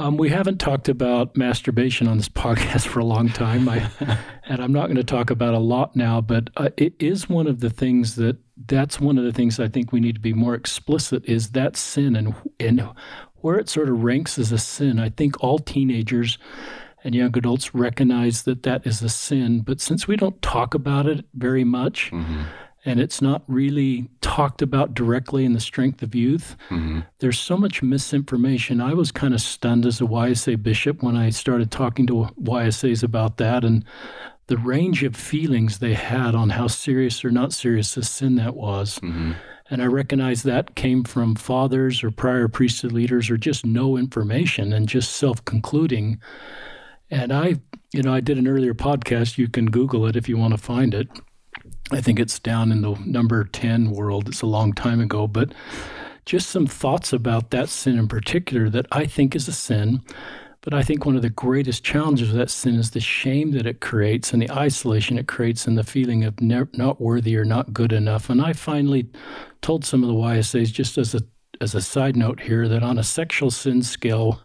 [0.00, 3.90] Um, we haven't talked about masturbation on this podcast for a long time, I,
[4.48, 6.20] and I'm not going to talk about a lot now.
[6.20, 9.68] But uh, it is one of the things that that's one of the things I
[9.68, 12.88] think we need to be more explicit is that sin and and
[13.40, 14.98] where it sort of ranks as a sin.
[15.00, 16.38] I think all teenagers
[17.04, 21.06] and young adults recognize that that is a sin, but since we don't talk about
[21.06, 22.10] it very much.
[22.10, 22.42] Mm-hmm.
[22.84, 27.00] And it's not really talked about directly in the strength of youth Mm-hmm.
[27.18, 28.80] there's so much misinformation.
[28.80, 33.02] I was kind of stunned as a YSA bishop when I started talking to YSAs
[33.02, 33.84] about that and
[34.46, 38.54] the range of feelings they had on how serious or not serious a sin that
[38.54, 38.98] was.
[39.00, 39.32] Mm-hmm.
[39.70, 44.72] And I recognize that came from fathers or prior priesthood leaders or just no information
[44.72, 46.20] and just self concluding.
[47.10, 47.56] And I,
[47.92, 49.38] you know, I did an earlier podcast.
[49.38, 51.08] You can Google it if you want to find it.
[51.90, 54.28] I think it's down in the number 10 world.
[54.28, 55.52] It's a long time ago, but
[56.26, 60.02] just some thoughts about that sin in particular that I think is a sin.
[60.60, 63.66] But I think one of the greatest challenges of that sin is the shame that
[63.66, 67.44] it creates and the isolation it creates and the feeling of ne- not worthy or
[67.44, 68.28] not good enough.
[68.28, 69.08] And I finally
[69.62, 71.22] told some of the YSAs, just as a
[71.60, 74.42] as a side note here, that on a sexual sin scale,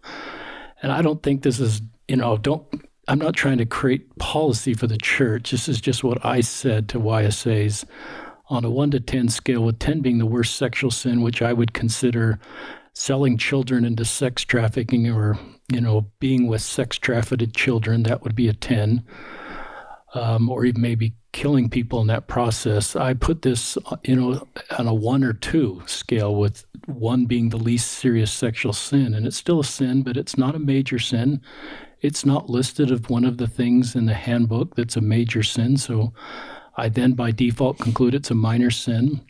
[0.82, 2.66] and I don't think this is, you know, don't
[3.08, 5.52] I'm not trying to create policy for the church.
[5.52, 7.84] This is just what I said to YSAs
[8.48, 11.52] on a 1 to 10 scale, with 10 being the worst sexual sin, which I
[11.52, 12.40] would consider
[12.94, 15.38] selling children into sex trafficking or,
[15.72, 19.04] you know, being with sex trafficked children, that would be a 10.
[20.16, 22.96] Um, or even maybe killing people in that process.
[22.96, 27.58] I put this, you know, on a one or two scale, with one being the
[27.58, 31.42] least serious sexual sin, and it's still a sin, but it's not a major sin
[32.04, 35.78] it's not listed of one of the things in the handbook that's a major sin.
[35.78, 36.14] So
[36.76, 39.22] I then by default conclude it's a minor sin.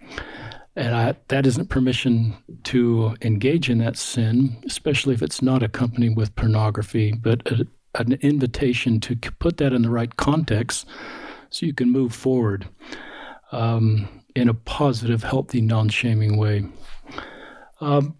[0.75, 6.17] And I, that isn't permission to engage in that sin, especially if it's not accompanied
[6.17, 10.87] with pornography, but a, an invitation to put that in the right context
[11.51, 12.67] so you can move forward
[13.51, 16.65] um, in a positive, healthy, non shaming way.
[17.79, 18.15] Um,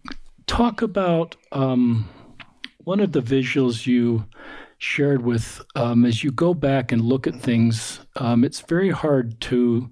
[0.46, 2.08] talk about um,
[2.84, 4.26] one of the visuals you
[4.78, 9.40] shared with um, as you go back and look at things, um, it's very hard
[9.42, 9.90] to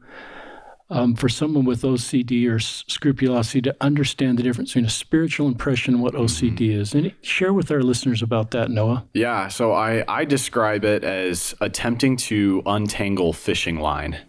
[0.89, 5.93] um, for someone with OCD or scrupulosity to understand the difference between a spiritual impression
[5.93, 6.81] and what OCD mm-hmm.
[6.81, 6.93] is.
[6.93, 9.05] And share with our listeners about that, Noah.
[9.13, 14.19] Yeah, so I, I describe it as attempting to untangle fishing line.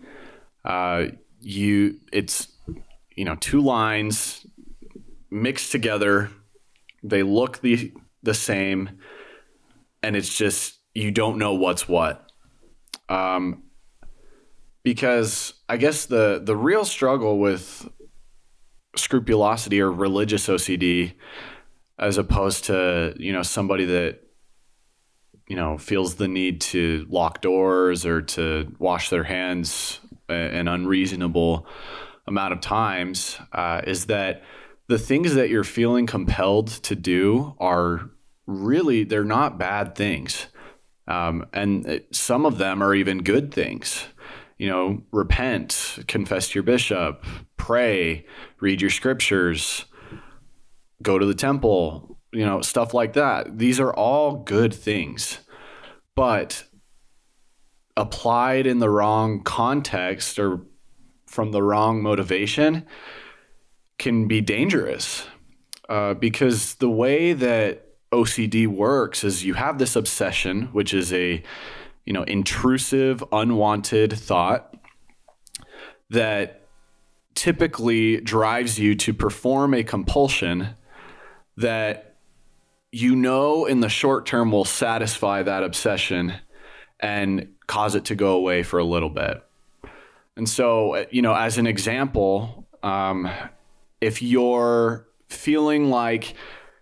[0.64, 1.06] Uh,
[1.40, 2.46] you, it's
[3.16, 4.46] you know two lines
[5.30, 6.30] mixed together.
[7.02, 7.92] They look the
[8.22, 8.90] the same,
[10.02, 12.30] and it's just you don't know what's what.
[13.08, 13.64] Um,
[14.82, 17.88] because I guess the the real struggle with
[18.96, 21.14] scrupulosity or religious OCD,
[21.98, 24.20] as opposed to you know somebody that
[25.48, 31.66] you know feels the need to lock doors or to wash their hands an unreasonable
[32.26, 34.42] amount of times, uh, is that
[34.92, 38.10] the things that you're feeling compelled to do are
[38.46, 40.48] really they're not bad things.
[41.08, 44.04] Um, and it, some of them are even good things.
[44.58, 47.24] You know repent confess to your bishop
[47.56, 48.26] pray
[48.60, 49.86] read your scriptures
[51.02, 53.58] go to the temple you know stuff like that.
[53.58, 55.40] These are all good things.
[56.14, 56.64] But
[57.96, 60.60] applied in the wrong context or
[61.26, 62.86] from the wrong motivation
[64.02, 65.26] can be dangerous
[65.88, 71.42] uh, because the way that OCD works is you have this obsession, which is a
[72.04, 74.76] you know intrusive, unwanted thought
[76.10, 76.66] that
[77.34, 80.70] typically drives you to perform a compulsion
[81.56, 82.16] that
[82.90, 86.34] you know in the short term will satisfy that obsession
[86.98, 89.42] and cause it to go away for a little bit.
[90.36, 93.30] And so, you know, as an example, um,
[94.02, 96.34] if you're feeling like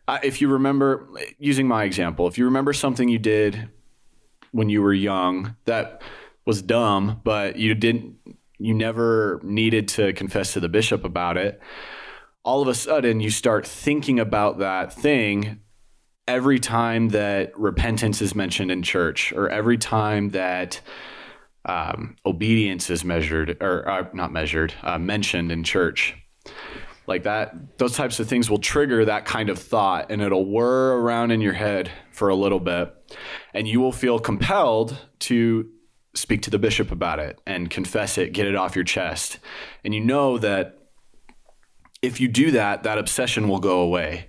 [0.08, 3.68] uh, if you remember, using my example, if you remember something you did
[4.50, 6.02] when you were young that
[6.44, 8.16] was dumb, but you didn't,
[8.58, 11.60] you never needed to confess to the bishop about it,
[12.42, 15.60] all of a sudden you start thinking about that thing
[16.26, 20.80] every time that repentance is mentioned in church or every time that
[21.66, 26.16] um, obedience is measured or uh, not measured, uh, mentioned in church
[27.10, 30.96] like that those types of things will trigger that kind of thought and it'll whir
[30.98, 32.94] around in your head for a little bit
[33.52, 35.68] and you will feel compelled to
[36.14, 39.38] speak to the bishop about it and confess it get it off your chest.
[39.84, 40.78] And you know that
[42.02, 44.28] if you do that that obsession will go away.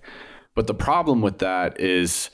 [0.54, 2.30] But the problem with that is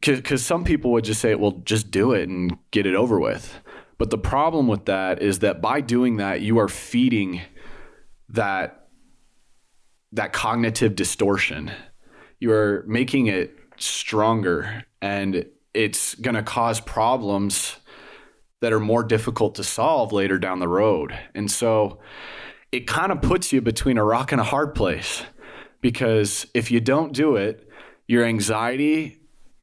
[0.00, 3.58] because some people would just say well just do it and get it over with.
[3.98, 7.42] But the problem with that is that by doing that you are feeding
[8.28, 8.81] that
[10.12, 11.70] that cognitive distortion.
[12.38, 17.76] You're making it stronger and it's going to cause problems
[18.60, 21.18] that are more difficult to solve later down the road.
[21.34, 21.98] And so
[22.70, 25.22] it kind of puts you between a rock and a hard place
[25.80, 27.68] because if you don't do it,
[28.06, 29.20] your anxiety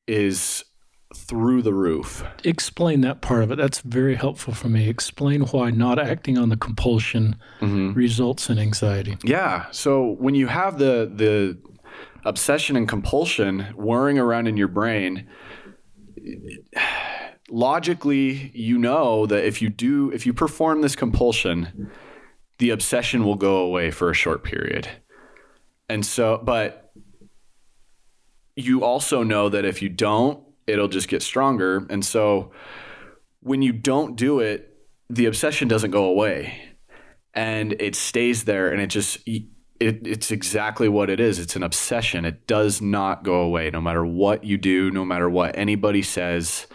[0.08, 0.66] is
[1.16, 2.24] through the roof.
[2.44, 3.56] Explain that part of it.
[3.56, 4.88] That's very helpful for me.
[4.88, 7.94] Explain why not acting on the compulsion mm-hmm.
[7.94, 9.18] results in anxiety.
[9.24, 9.66] Yeah.
[9.72, 11.58] So when you have the the
[12.26, 15.28] obsession and compulsion whirring around in your brain,
[17.50, 21.90] logically you know that if you do if you perform this compulsion,
[22.60, 24.88] the obsession will go away for a short period.
[25.88, 26.92] And so but
[28.56, 31.86] you also know that if you don't, it'll just get stronger.
[31.90, 32.52] And so
[33.42, 34.76] when you don't do it,
[35.10, 36.62] the obsession doesn't go away.
[37.34, 39.46] And it stays there and it just it,
[39.80, 41.40] it's exactly what it is.
[41.40, 42.26] It's an obsession.
[42.26, 46.68] It does not go away no matter what you do no matter what anybody says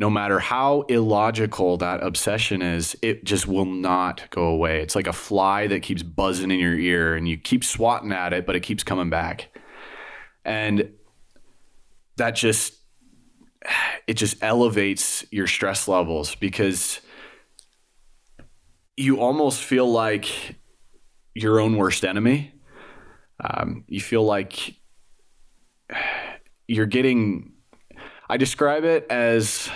[0.00, 4.80] no matter how illogical that obsession is it just will not go away.
[4.80, 8.32] It's like a fly that keeps buzzing in your ear and you keep swatting at
[8.32, 9.48] it but it keeps coming back.
[10.44, 10.92] And
[12.16, 12.77] that just
[14.06, 17.00] it just elevates your stress levels because
[18.96, 20.56] you almost feel like
[21.34, 22.52] your own worst enemy.
[23.42, 24.76] Um, you feel like
[26.68, 27.52] you're getting.
[28.28, 29.70] I describe it as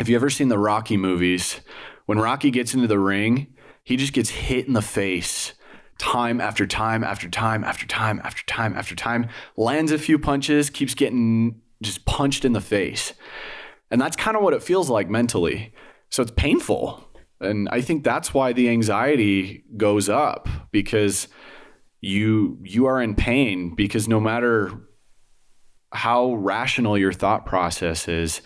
[0.00, 1.60] if you ever seen the Rocky movies,
[2.04, 5.54] when Rocky gets into the ring, he just gets hit in the face
[5.98, 10.70] time after time after time after time after time after time, lands a few punches,
[10.70, 13.12] keeps getting just punched in the face.
[13.90, 15.72] And that's kind of what it feels like mentally.
[16.10, 17.04] So it's painful.
[17.40, 21.28] And I think that's why the anxiety goes up because
[22.00, 24.70] you you are in pain because no matter
[25.92, 28.42] how rational your thought process is,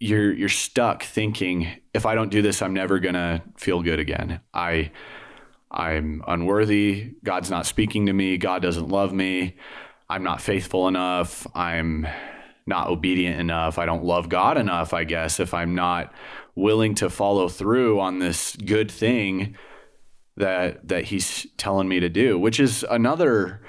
[0.00, 4.00] you're you're stuck thinking if I don't do this I'm never going to feel good
[4.00, 4.40] again.
[4.52, 4.90] I
[5.70, 9.56] I'm unworthy, God's not speaking to me, God doesn't love me,
[10.08, 12.06] I'm not faithful enough, I'm
[12.66, 16.12] not obedient enough, I don't love God enough, I guess if I'm not
[16.54, 19.56] willing to follow through on this good thing
[20.36, 23.62] that that he's telling me to do, which is another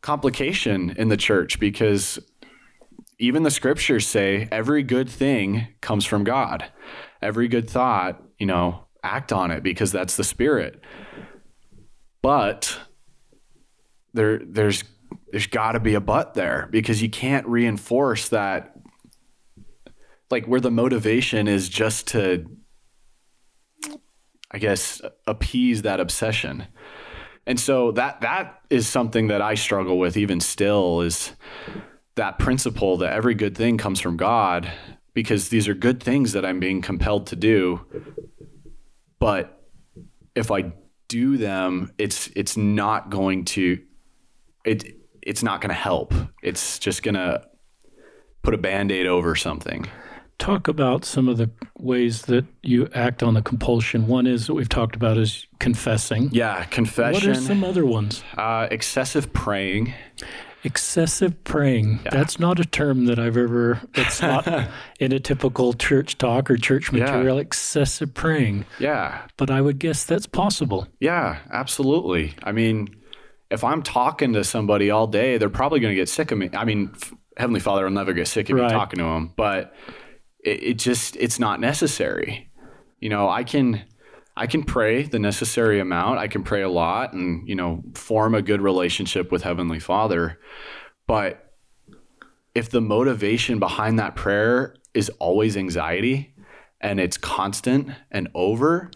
[0.00, 2.18] complication in the church because
[3.18, 6.64] even the scriptures say every good thing comes from God.
[7.20, 10.80] Every good thought, you know, act on it because that's the spirit.
[12.22, 12.78] But
[14.14, 14.84] there there's
[15.30, 18.74] there's got to be a but there because you can't reinforce that
[20.30, 22.46] like where the motivation is just to
[24.50, 26.66] I guess appease that obsession.
[27.46, 31.32] And so that that is something that I struggle with even still is
[32.14, 34.70] that principle that every good thing comes from God
[35.14, 37.86] because these are good things that I'm being compelled to do.
[39.18, 39.62] But
[40.34, 40.72] if I
[41.08, 43.78] do them, it's it's not going to
[44.64, 44.97] it
[45.28, 46.14] it's not going to help.
[46.42, 47.46] It's just going to
[48.42, 49.88] put a band-aid over something
[50.38, 54.06] talk about some of the ways that you act on the compulsion.
[54.06, 56.30] One is that we've talked about is confessing.
[56.32, 57.30] Yeah, confession.
[57.30, 58.22] What are some other ones?
[58.36, 59.92] Uh, excessive praying.
[60.64, 62.00] Excessive praying.
[62.04, 62.10] Yeah.
[62.12, 64.46] That's not a term that I've ever, it's not
[65.00, 67.36] in a typical church talk or church material.
[67.36, 67.42] Yeah.
[67.42, 68.64] Excessive praying.
[68.78, 69.26] Yeah.
[69.36, 70.86] But I would guess that's possible.
[71.00, 72.34] Yeah, absolutely.
[72.42, 72.88] I mean,
[73.50, 76.50] if I'm talking to somebody all day, they're probably going to get sick of me.
[76.52, 76.94] I mean,
[77.36, 78.66] Heavenly Father will never get sick of right.
[78.66, 79.74] me talking to them, but
[80.44, 82.50] it, it just it's not necessary.
[83.00, 83.84] You know, I can
[84.38, 86.20] I can pray the necessary amount.
[86.20, 90.38] I can pray a lot and, you know, form a good relationship with Heavenly Father.
[91.08, 91.54] But
[92.54, 96.34] if the motivation behind that prayer is always anxiety
[96.80, 98.92] and it's constant and over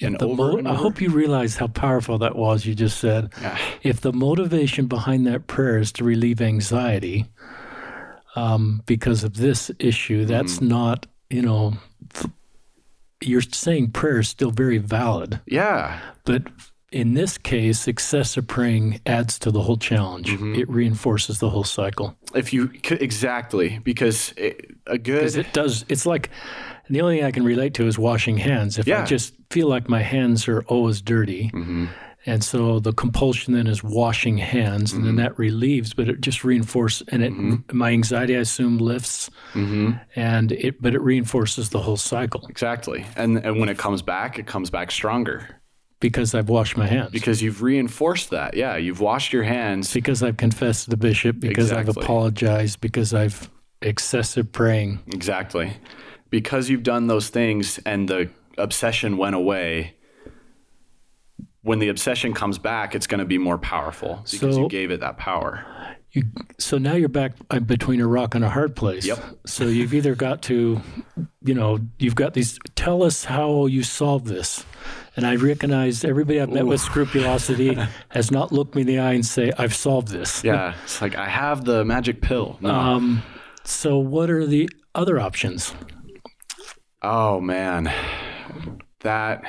[0.00, 2.98] and over, mo- and over, I hope you realize how powerful that was you just
[2.98, 3.32] said.
[3.40, 3.58] Yeah.
[3.82, 7.26] If the motivation behind that prayer is to relieve anxiety,
[8.36, 10.24] um, because of this issue.
[10.24, 10.68] That's mm.
[10.68, 11.74] not, you know,
[13.20, 15.40] you're saying prayer is still very valid.
[15.46, 15.98] Yeah.
[16.24, 16.44] But
[16.94, 20.28] in this case, excessive praying adds to the whole challenge.
[20.28, 20.54] Mm-hmm.
[20.54, 22.16] It reinforces the whole cycle.
[22.34, 25.84] If you exactly because it, a good it does.
[25.88, 26.30] It's like
[26.88, 28.78] the only thing I can relate to is washing hands.
[28.78, 29.02] If yeah.
[29.02, 31.50] I just feel like my hands are always dirty.
[31.52, 31.86] Mm-hmm
[32.26, 35.16] and so the compulsion then is washing hands, and mm-hmm.
[35.16, 37.76] then that relieves, but it just reinforces, and it mm-hmm.
[37.76, 39.92] my anxiety I assume lifts, mm-hmm.
[40.16, 42.46] and it but it reinforces the whole cycle.
[42.48, 45.60] Exactly, and and when it comes back, it comes back stronger
[46.04, 47.12] because I've washed my hands.
[47.12, 49.90] Because you've reinforced that, yeah, you've washed your hands.
[49.90, 51.40] Because I've confessed to the bishop.
[51.40, 51.92] Because exactly.
[51.92, 52.82] I've apologized.
[52.82, 53.48] Because I've
[53.80, 55.00] excessive praying.
[55.06, 55.72] Exactly,
[56.28, 58.28] because you've done those things, and the
[58.58, 59.94] obsession went away
[61.62, 64.90] when the obsession comes back, it's going to be more powerful because So- you gave
[64.90, 65.64] it that power.
[66.14, 66.24] You,
[66.58, 69.04] so now you're back uh, between a rock and a hard place.
[69.04, 69.22] Yep.
[69.46, 70.80] So you've either got to,
[71.42, 72.58] you know, you've got these.
[72.76, 74.64] Tell us how you solve this.
[75.16, 77.76] And I recognize everybody I've met with scrupulosity
[78.08, 81.16] has not looked me in the eye and say, "I've solved this." Yeah, it's like
[81.16, 82.58] I have the magic pill.
[82.60, 82.70] No.
[82.70, 83.22] Um,
[83.64, 85.74] so what are the other options?
[87.04, 87.92] oh man,
[89.00, 89.44] that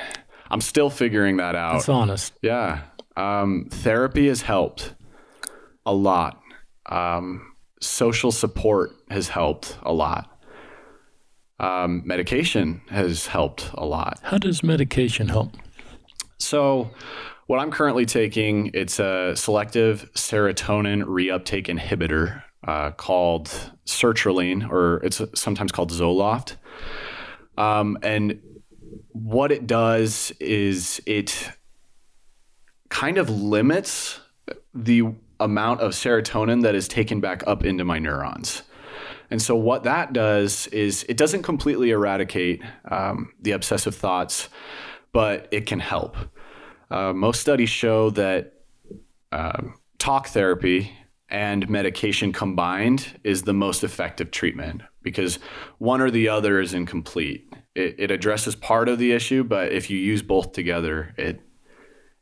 [0.50, 1.76] I'm still figuring that out.
[1.76, 2.34] It's honest.
[2.42, 2.82] Yeah.
[3.16, 4.94] Um, therapy has helped
[5.84, 6.40] a lot.
[6.88, 10.32] Um, social support has helped a lot.
[11.58, 14.20] Um, medication has helped a lot.
[14.22, 15.52] How does medication help?
[16.38, 16.90] So,
[17.46, 23.48] what I'm currently taking, it's a selective serotonin reuptake inhibitor uh, called
[23.86, 26.56] sertraline, or it's sometimes called Zoloft.
[27.56, 28.40] Um, and
[29.12, 31.50] what it does is it
[32.88, 34.20] kind of limits
[34.74, 38.62] the amount of serotonin that is taken back up into my neurons.
[39.30, 44.48] And so, what that does is it doesn't completely eradicate um, the obsessive thoughts,
[45.12, 46.16] but it can help.
[46.90, 48.52] Uh, most studies show that
[49.32, 50.92] um talk therapy
[51.28, 55.38] and medication combined is the most effective treatment because
[55.78, 57.52] one or the other is incomplete.
[57.74, 61.40] It, it addresses part of the issue, but if you use both together, it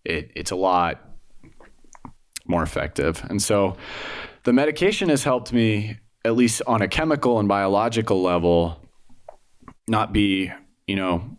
[0.04, 1.00] it it's a lot
[2.46, 3.24] more effective.
[3.28, 3.76] And so
[4.44, 8.80] the medication has helped me at least on a chemical and biological level
[9.86, 10.50] not be,
[10.86, 11.36] you know,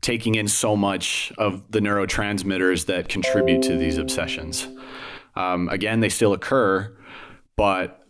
[0.00, 4.66] taking in so much of the neurotransmitters that contribute to these obsessions.
[5.36, 6.96] Um, again, they still occur,
[7.56, 8.00] but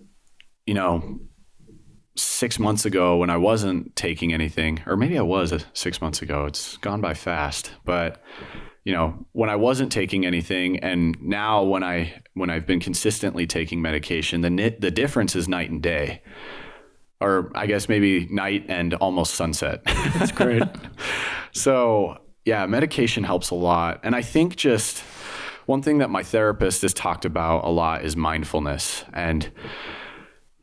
[0.66, 1.20] you know,
[2.16, 6.47] six months ago when I wasn't taking anything, or maybe I was six months ago.
[6.47, 8.22] It's gone by fast, but
[8.84, 13.46] you know, when I wasn't taking anything, and now when I when I've been consistently
[13.46, 16.22] taking medication, the the difference is night and day,
[17.20, 19.82] or I guess maybe night and almost sunset.
[19.84, 20.62] That's great.
[21.54, 22.16] So,
[22.46, 24.00] yeah, medication helps a lot.
[24.02, 25.00] And I think just
[25.66, 29.50] one thing that my therapist has talked about a lot is mindfulness and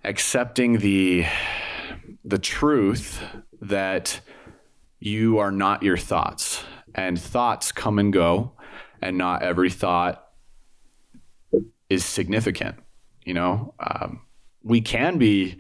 [0.04, 1.26] accepting the
[2.26, 3.22] the truth
[3.62, 4.20] that
[5.00, 6.64] you are not your thoughts
[6.96, 8.54] and thoughts come and go
[9.02, 10.30] and not every thought
[11.90, 12.76] is significant
[13.26, 13.74] you know?
[13.80, 14.22] Um,
[14.64, 15.58] we can be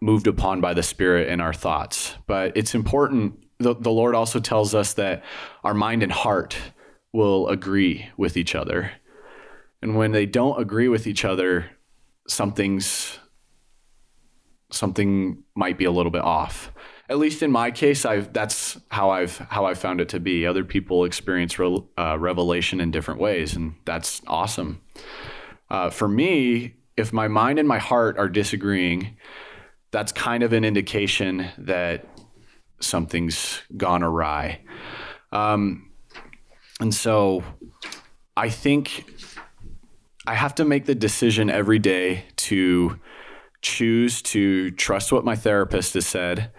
[0.00, 4.38] moved upon by the spirit in our thoughts but it's important the, the lord also
[4.38, 5.24] tells us that
[5.64, 6.58] our mind and heart
[7.16, 8.92] will agree with each other.
[9.80, 11.70] And when they don't agree with each other
[12.28, 13.18] something's
[14.72, 16.72] something might be a little bit off
[17.08, 20.46] at least in my case i've that's how i've how i found it to be
[20.46, 24.80] other people experience re, uh, revelation in different ways and that's awesome
[25.70, 29.16] uh, for me if my mind and my heart are disagreeing
[29.90, 32.04] that's kind of an indication that
[32.80, 34.60] something's gone awry.
[35.32, 35.90] Um,
[36.80, 37.42] and so
[38.36, 39.06] I think
[40.26, 43.00] I have to make the decision every day to
[43.62, 46.52] choose to trust what my therapist has said,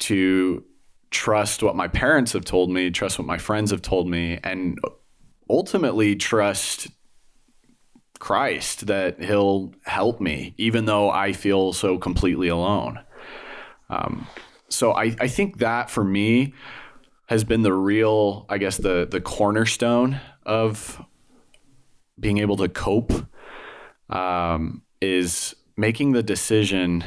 [0.00, 0.64] to
[1.10, 4.78] trust what my parents have told me, trust what my friends have told me, and
[5.48, 6.88] ultimately trust
[8.18, 13.00] Christ that He'll help me, even though I feel so completely alone.
[13.88, 14.26] Um,
[14.68, 16.54] so I, I think that for me
[17.26, 21.04] has been the real, I guess, the the cornerstone of
[22.18, 23.12] being able to cope
[24.10, 27.04] um, is making the decision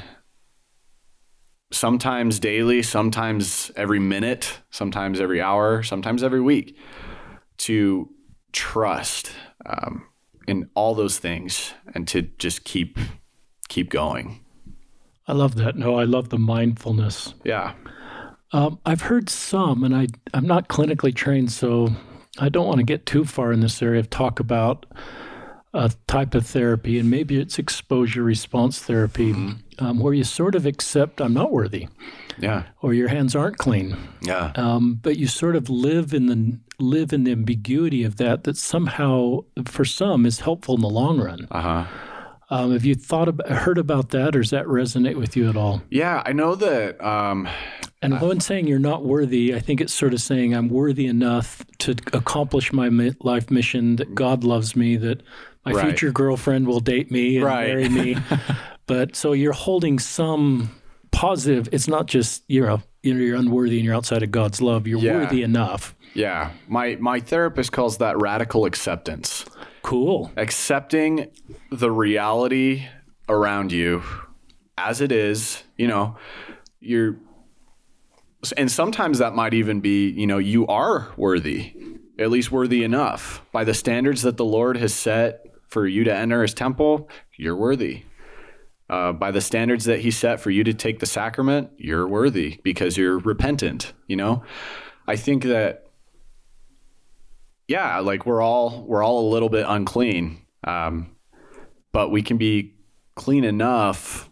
[1.74, 6.78] sometimes daily, sometimes every minute, sometimes every hour, sometimes every week
[7.58, 8.10] to
[8.52, 9.32] trust
[9.66, 10.06] um,
[10.48, 12.98] in all those things and to just keep
[13.70, 14.40] keep going.
[15.28, 15.76] I love that.
[15.76, 17.34] No, I love the mindfulness.
[17.44, 17.74] Yeah.
[18.52, 21.90] Um, I've heard some, and I I'm not clinically trained, so
[22.38, 24.86] I don't want to get too far in this area of talk about
[25.74, 29.34] a type of therapy, and maybe it's exposure response therapy,
[29.80, 31.88] um, where you sort of accept I'm not worthy,
[32.40, 32.64] Yeah.
[32.82, 34.52] or your hands aren't clean, Yeah.
[34.56, 38.44] um, but you sort of live in the live in the ambiguity of that.
[38.44, 41.48] That somehow, for some, is helpful in the long run.
[41.52, 41.86] Uh huh.
[42.50, 45.56] Um, have you thought about, heard about that, or does that resonate with you at
[45.56, 45.82] all?
[45.90, 47.04] Yeah, I know that.
[47.04, 47.48] Um,
[48.02, 51.64] And when saying you're not worthy, I think it's sort of saying I'm worthy enough
[51.80, 55.22] to accomplish my mi- life mission, that God loves me, that
[55.66, 55.86] my Right.
[55.86, 57.68] future girlfriend will date me and Right.
[57.70, 58.18] marry me.
[58.88, 60.70] but so you're holding some
[61.12, 64.62] positive, it's not just, you know, you know you're unworthy and you're outside of God's
[64.62, 64.88] love.
[64.88, 65.20] You're Yeah.
[65.20, 65.96] worthy enough.
[66.14, 66.52] Yeah.
[66.68, 69.46] My my therapist calls that radical acceptance.
[69.82, 70.32] Cool.
[70.38, 71.28] Accepting
[71.72, 72.86] the reality
[73.28, 74.04] around you
[74.78, 76.16] as it is, you know,
[76.80, 77.18] you're
[78.58, 81.74] and sometimes that might even be, you know, you are worthy,
[82.20, 86.14] at least worthy enough by the standards that the Lord has set for you to
[86.14, 88.04] enter his temple, you're worthy.
[88.90, 92.60] Uh, by the standards that he set for you to take the sacrament, you're worthy
[92.64, 94.44] because you're repentant, you know?
[95.08, 95.84] I think that
[97.68, 101.16] yeah, like we're all we're all a little bit unclean, um,
[101.92, 102.76] but we can be
[103.16, 104.30] clean enough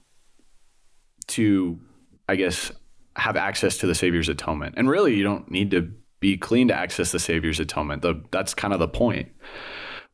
[1.28, 1.80] to,
[2.28, 2.72] I guess,
[3.16, 4.76] have access to the Savior's atonement.
[4.78, 8.02] And really, you don't need to be clean to access the Savior's atonement.
[8.02, 9.32] The, that's kind of the point.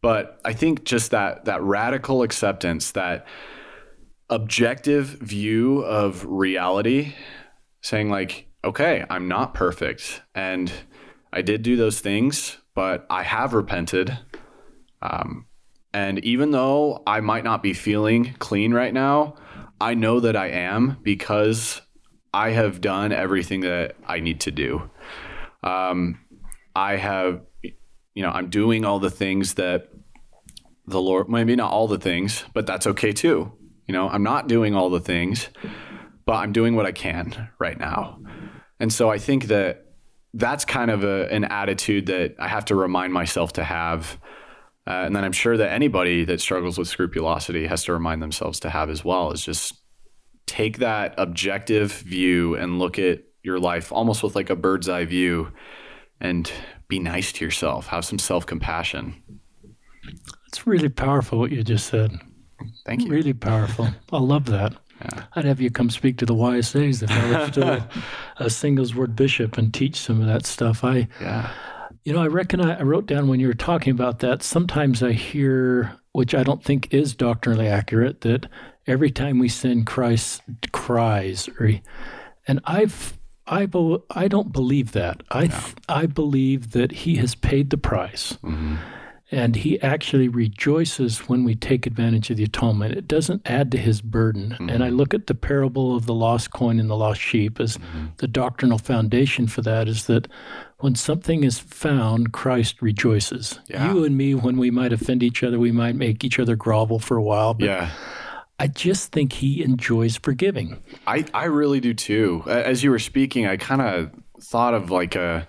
[0.02, 3.26] But I think just that that radical acceptance, that
[4.30, 7.14] objective view of reality,
[7.82, 10.72] saying like, okay, I'm not perfect, and
[11.32, 14.18] I did do those things, but I have repented.
[15.02, 15.48] Um,
[15.94, 19.36] and even though I might not be feeling clean right now,
[19.80, 21.82] I know that I am because
[22.34, 24.90] I have done everything that I need to do.
[25.64, 26.20] Um,
[26.76, 29.90] I have, you know, I'm doing all the things that
[30.86, 33.52] the Lord, maybe not all the things, but that's okay too.
[33.88, 35.50] You know, I'm not doing all the things,
[36.26, 38.20] but I'm doing what I can right now.
[38.80, 39.86] And so I think that
[40.34, 44.20] that's kind of a, an attitude that I have to remind myself to have.
[44.86, 48.60] Uh, and then I'm sure that anybody that struggles with scrupulosity has to remind themselves
[48.62, 49.74] to have as well is just
[50.46, 55.06] take that objective view and look at your life almost with like a bird's eye
[55.06, 55.52] view
[56.20, 56.52] and
[56.88, 57.88] be nice to yourself.
[57.88, 59.22] Have some self compassion.
[60.48, 62.12] It's really powerful what you just said.
[62.86, 63.10] Thank you.
[63.12, 63.90] Really powerful.
[64.12, 64.74] I love that.
[65.36, 67.88] I'd have you come speak to the YSAs if I were still
[68.38, 70.84] a singles ward bishop and teach some of that stuff.
[70.84, 71.52] I, Yeah.
[72.04, 74.42] you know, I reckon I, I wrote down when you were talking about that.
[74.42, 78.48] Sometimes I hear, which I don't think is doctrinally accurate, that
[78.88, 80.42] every time we sin, Christ
[80.72, 81.82] cries, or he,
[82.48, 83.14] and I've.
[83.50, 85.24] I, be, I don't believe that.
[85.32, 85.50] I
[85.88, 88.34] I believe that he has paid the price.
[88.44, 88.76] Mm-hmm.
[89.30, 92.96] And he actually rejoices when we take advantage of the atonement.
[92.96, 94.52] It doesn't add to his burden.
[94.52, 94.70] Mm-hmm.
[94.70, 97.78] And I look at the parable of the lost coin and the lost sheep as
[97.78, 98.08] mm-hmm.
[98.18, 100.30] the doctrinal foundation for that is that
[100.80, 103.60] when something is found, Christ rejoices.
[103.68, 103.92] Yeah.
[103.92, 107.00] You and me, when we might offend each other, we might make each other grovel
[107.00, 107.54] for a while.
[107.54, 107.90] But Yeah.
[108.60, 110.82] I just think he enjoys forgiving.
[111.06, 112.44] I, I really do too.
[112.48, 114.12] As you were speaking, I kind of
[114.42, 115.48] thought of like a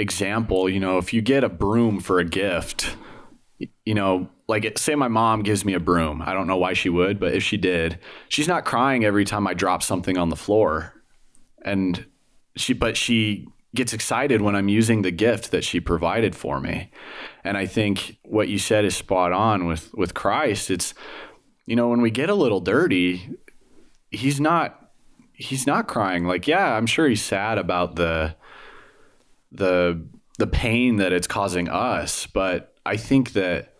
[0.00, 0.68] example.
[0.68, 2.96] You know, if you get a broom for a gift,
[3.84, 6.22] you know, like say my mom gives me a broom.
[6.22, 7.98] I don't know why she would, but if she did,
[8.28, 10.94] she's not crying every time I drop something on the floor,
[11.64, 12.04] and
[12.56, 16.90] she but she gets excited when I'm using the gift that she provided for me.
[17.44, 20.70] And I think what you said is spot on with with Christ.
[20.70, 20.94] It's
[21.66, 23.30] you know, when we get a little dirty,
[24.10, 24.90] he's not
[25.32, 28.34] he's not crying like yeah i'm sure he's sad about the
[29.52, 30.00] the
[30.38, 33.74] the pain that it's causing us but i think that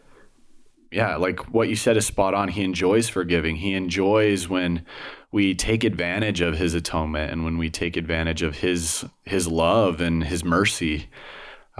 [0.90, 2.48] yeah like what you said is spot on.
[2.48, 3.56] He enjoys forgiving.
[3.56, 4.84] He enjoys when
[5.32, 10.00] we take advantage of his atonement and when we take advantage of his his love
[10.00, 11.08] and his mercy.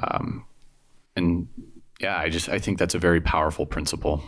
[0.00, 0.44] Um
[1.16, 1.48] and
[1.98, 4.22] yeah i just i think that's a very powerful principle.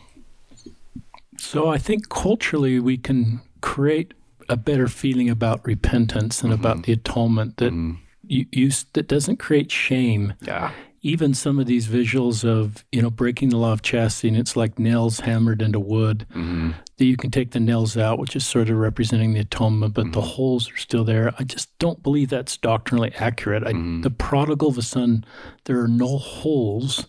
[1.38, 4.14] So I think culturally we can create
[4.48, 9.70] a better feeling about repentance and about the atonement that you, you that doesn't create
[9.70, 10.34] shame.
[10.40, 14.36] yeah Even some of these visuals of you know breaking the law of chastity, and
[14.36, 16.26] it's like nails hammered into wood.
[16.30, 16.72] Mm-hmm.
[16.98, 20.12] That you can take the nails out, which is sort of representing the atonement, but
[20.12, 20.28] the mm-hmm.
[20.28, 21.34] holes are still there.
[21.38, 23.64] I just don't believe that's doctrinally accurate.
[23.64, 24.02] I, mm-hmm.
[24.02, 25.24] The prodigal of a son,
[25.64, 27.06] there are no holes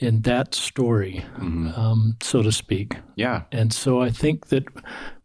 [0.00, 1.24] in that story,
[1.76, 2.96] um, so to speak.
[3.16, 4.64] yeah And so I think that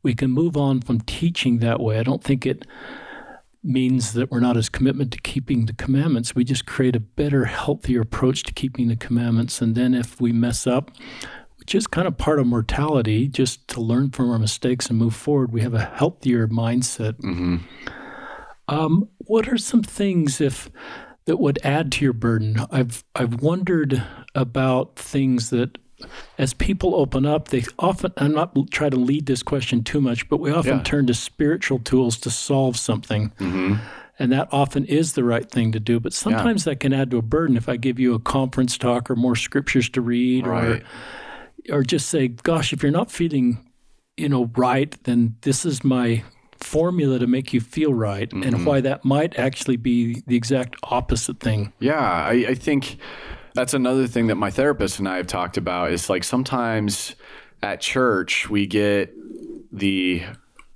[0.03, 1.97] we can move on from teaching that way.
[1.97, 2.65] I don't think it
[3.65, 6.35] means that we're not as commitment to keeping the commandments.
[6.35, 9.61] We just create a better, healthier approach to keeping the commandments.
[9.61, 10.91] And then if we mess up,
[11.57, 15.15] which is kind of part of mortality, just to learn from our mistakes and move
[15.15, 17.15] forward, we have a healthier mindset.
[18.67, 20.69] Um, what are some things if
[21.25, 22.57] that would add to your burden?
[22.71, 24.03] I've I've wondered
[24.35, 25.77] about things that
[26.37, 30.27] as people open up, they often I'm not trying to lead this question too much,
[30.29, 30.83] but we often Yeah.
[30.83, 33.31] turn to spiritual tools to solve something.
[33.39, 33.75] Mm-hmm.
[34.17, 37.17] And that often is the right thing to do, but sometimes that can add to
[37.17, 37.57] a burden.
[37.57, 40.81] If I give you a conference talk or more scriptures to read, Right.
[41.69, 43.57] or or just say, "Gosh, if you're not feeling,
[44.17, 46.23] you know, right, then this is my
[46.57, 48.43] formula to make you feel right Mm-hmm.
[48.43, 51.73] and why that might actually be the exact opposite thing.
[51.79, 52.97] Yeah, I, I think
[53.53, 57.15] that's another thing that my therapist and I have talked about is like sometimes
[57.63, 59.13] at church we get
[59.71, 60.23] the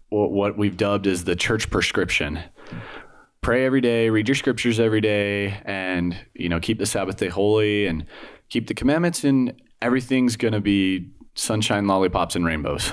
[0.09, 2.39] what we've dubbed as the church prescription.
[3.41, 7.29] Pray every day, read your scriptures every day, and you know keep the Sabbath day
[7.29, 8.05] holy and
[8.49, 12.91] keep the commandments, and everything's gonna be sunshine, lollipops, and rainbows.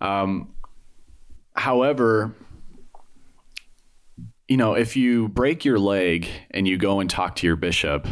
[0.00, 0.48] Um,
[1.60, 2.34] however,
[4.48, 8.08] you know, if you break your leg and you go and talk to your bishop,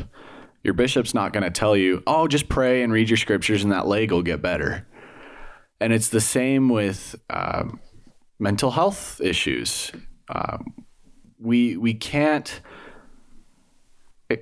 [0.63, 3.73] your bishop's not going to tell you, oh, just pray and read your scriptures and
[3.73, 4.87] that leg will get better.
[5.81, 7.81] And it's the same with um,
[8.39, 9.93] mental health issues.
[10.29, 10.85] Um,
[11.41, 12.61] we we can't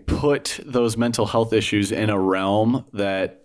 [0.06, 3.42] put those mental health issues in a realm that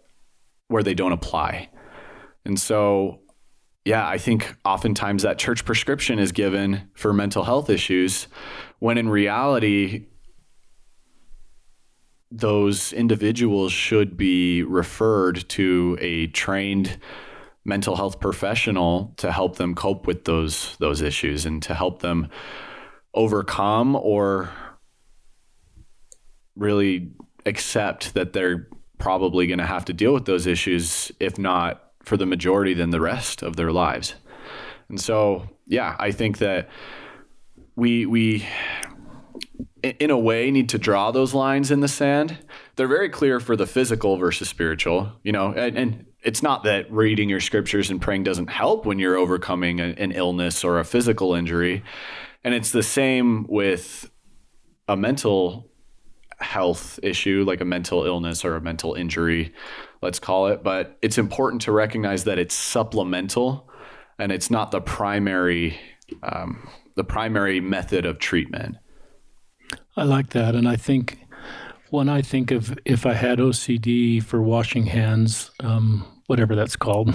[0.69, 1.69] where they don't apply.
[2.45, 3.20] And so
[3.85, 8.27] yeah, I think oftentimes that church prescription is given for mental health issues
[8.79, 10.07] when in reality,
[12.31, 16.97] those individuals should be referred to a trained
[17.65, 22.27] mental health professional to help them cope with those those issues and to help them
[23.13, 24.49] overcome or
[26.55, 27.11] really
[27.45, 28.67] accept that they're
[28.97, 32.89] probably going to have to deal with those issues if not for the majority than
[32.89, 34.15] the rest of their lives.
[34.89, 36.69] And so, yeah, I think that
[37.75, 38.45] we we
[39.83, 42.37] in a way need to draw those lines in the sand.
[42.75, 46.91] They're very clear for the physical versus spiritual, you know, and, and it's not that
[46.91, 50.83] reading your scriptures and praying doesn't help when you're overcoming a, an illness or a
[50.83, 51.83] physical injury.
[52.43, 54.11] And it's the same with
[54.87, 55.71] a mental
[56.39, 59.53] health issue, like a mental illness or a mental injury,
[60.01, 60.63] let's call it.
[60.63, 63.69] But it's important to recognize that it's supplemental
[64.19, 65.79] and it's not the primary
[66.23, 68.77] um, the primary method of treatment.
[69.95, 70.55] I like that.
[70.55, 71.19] And I think
[71.89, 77.13] when I think of if I had OCD for washing hands, um, whatever that's called,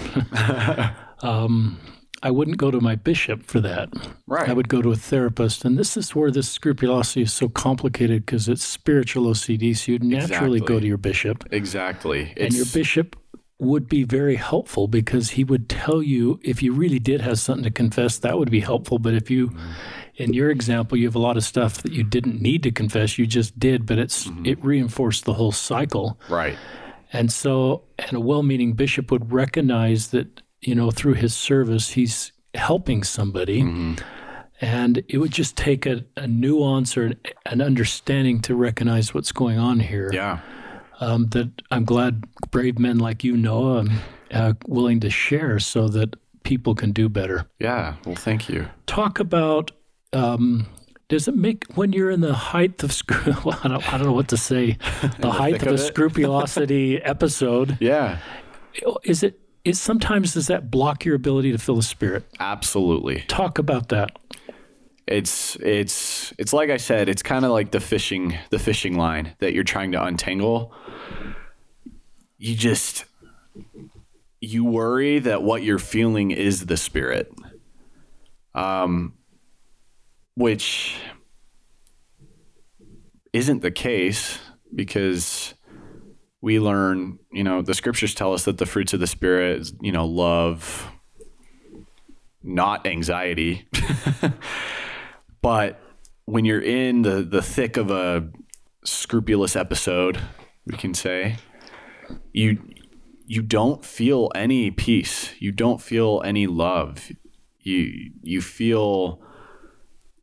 [1.21, 1.79] um,
[2.23, 3.91] I wouldn't go to my bishop for that.
[4.27, 4.49] Right.
[4.49, 5.65] I would go to a therapist.
[5.65, 9.77] And this is where this scrupulosity is so complicated because it's spiritual OCD.
[9.77, 10.75] So you'd naturally Exactly.
[10.75, 11.45] go to your bishop.
[11.51, 12.33] Exactly.
[12.37, 13.17] And your bishop
[13.59, 17.65] would be very helpful because he would tell you if you really did have something
[17.65, 18.99] to confess, that would be helpful.
[18.99, 19.71] But if you, mm-hmm.
[20.17, 23.19] in your example, you have a lot of stuff that you didn't need to confess,
[23.19, 24.47] you just did, but it's mm-hmm.
[24.47, 26.19] it reinforced the whole cycle.
[26.29, 26.57] right.
[27.13, 32.33] And so, and a well-meaning bishop would recognize that you know through his service he's
[32.55, 33.61] helping somebody.
[34.61, 39.31] And it would just take a, a nuance or an, an understanding to recognize what's
[39.33, 40.39] going on here Yeah.
[41.01, 43.85] um, that I'm glad brave men like you, Noah,
[44.33, 47.47] are uh, willing to share so that people can do better.
[47.61, 47.97] Yeah.
[48.07, 48.67] Well, thank you.
[48.87, 49.73] Talk about
[50.15, 50.67] um,
[51.09, 52.91] does it make when you're in the height of
[53.45, 54.79] well, I, don't, I don't know what to say
[55.19, 55.79] the height of a it?
[55.79, 58.19] scrupulosity episode Yeah.
[59.05, 62.25] is it is sometimes does that block your ability to feel the spirit?
[62.39, 63.25] Absolutely.
[63.27, 64.17] Talk about that.
[65.09, 69.35] It's it's it's like I said, it's kind of like the fishing the fishing line
[69.41, 70.73] that you're trying to untangle.
[72.39, 73.07] You just
[74.41, 77.33] you worry that what you're feeling is the spirit.
[78.55, 79.15] Um
[80.37, 80.97] which
[83.33, 84.39] isn't the case
[84.73, 85.55] because
[86.47, 89.75] we learn, you know, the scriptures tell us that the fruits of the spirit is,
[89.81, 90.89] you know, love,
[92.41, 93.67] not anxiety.
[95.43, 95.81] but
[96.27, 98.29] when you're in the the thick of a
[98.85, 100.21] scrupulous episode,
[100.65, 101.39] we can say,
[102.33, 102.63] you
[103.27, 105.35] you don't feel any peace.
[105.41, 107.11] You don't feel any love.
[107.59, 109.21] You you feel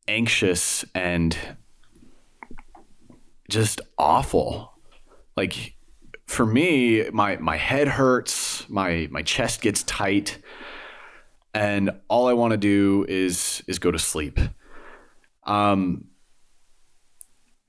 [0.08, 1.38] anxious and
[3.50, 4.72] just awful.
[5.36, 5.76] Like
[6.26, 10.40] for me, my my head hurts, my my chest gets tight,
[11.54, 14.40] and all I want to do is is go to sleep.
[15.46, 16.06] Um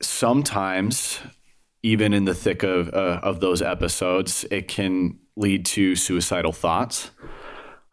[0.01, 1.21] sometimes
[1.83, 7.11] even in the thick of uh, of those episodes, it can lead to suicidal thoughts.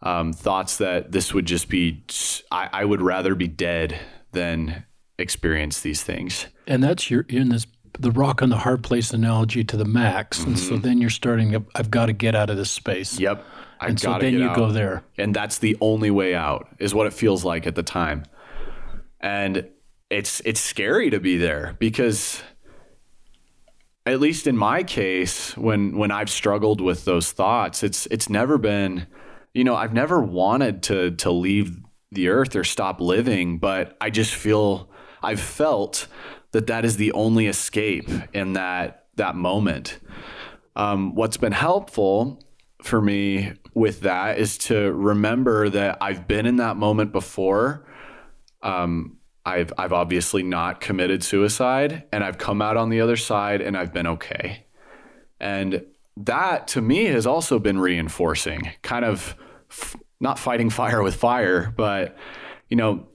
[0.04, 2.04] Um, thoughts that this would just be,
[2.50, 4.00] I, I would rather be dead
[4.32, 4.86] than
[5.20, 6.48] experience these things.
[6.66, 7.68] And that's your in this
[8.00, 10.44] the rock on the hard place analogy to the max.
[10.44, 10.82] And so mm-hmm.
[10.82, 13.20] then you're starting to, I've got to get out of this space.
[13.20, 13.46] Yep.
[13.80, 14.56] I And so then you out.
[14.56, 15.04] go there.
[15.18, 18.26] and that's the only way out is what it feels like at the time
[19.20, 19.68] and
[20.12, 22.44] it's it's scary to be there because
[24.06, 28.60] at least in my case when when I've struggled with those thoughts it's it's never
[28.60, 29.08] been
[29.56, 31.82] you know I've never wanted to to leave
[32.12, 34.90] the earth or stop living, but I just feel
[35.24, 36.08] I've felt
[36.52, 40.00] that that is the only escape in that that moment.
[40.76, 42.42] Um, what's been helpful
[42.82, 47.86] for me with that is to remember that I've been in that moment before.
[48.62, 53.62] Um, I've I've obviously not committed suicide, and I've come out on the other side,
[53.62, 54.66] and I've been okay.
[55.40, 55.86] And
[56.18, 59.36] that to me has also been reinforcing, kind of
[59.70, 62.16] f- not fighting fire with fire, but
[62.70, 63.08] you know,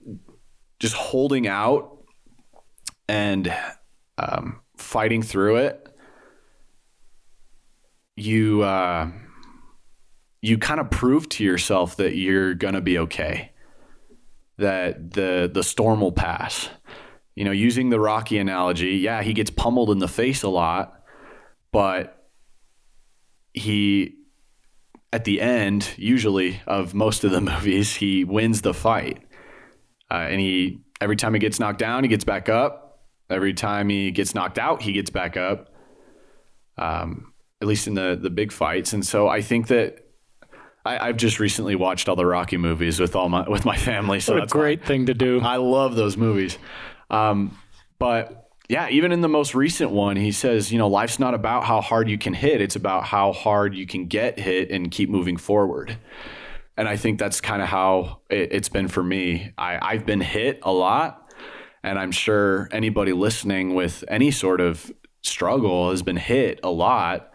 [0.79, 1.96] just holding out
[3.07, 3.53] and
[4.17, 5.87] um, fighting through it.
[8.15, 9.11] You uh,
[10.41, 13.51] you kind of prove to yourself that you're gonna be okay,
[14.57, 16.69] that the the storm will pass.
[17.35, 21.03] You know, using the Rocky analogy, yeah, he gets pummeled in the face a lot,
[21.71, 22.17] but
[23.53, 24.15] he
[25.13, 29.23] at the end usually of most of the movies he wins the fight
[30.11, 32.86] uh, and he every time he gets knocked down he gets back up
[33.29, 35.69] every time he gets knocked out he gets back up
[36.77, 40.03] um, at least in the the big fights and so i think that
[40.85, 44.21] I, have just recently watched all the Rocky movies with all my with my family.
[44.21, 45.41] So what that's a great thing to do.
[45.41, 46.57] I love those movies.
[47.09, 47.57] Um,
[47.99, 51.63] but yeah, even in the most recent one, he says, you know, life's not about
[51.63, 55.09] how hard you can hit, it's about how hard you can get hit and keep
[55.09, 55.97] moving forward.
[56.75, 59.51] And I think that's kind of how it, has been for me.
[59.57, 61.26] I, I've been hit a lot,
[61.87, 67.31] and I'm sure anybody listening with any sort of struggle has been hit a lot.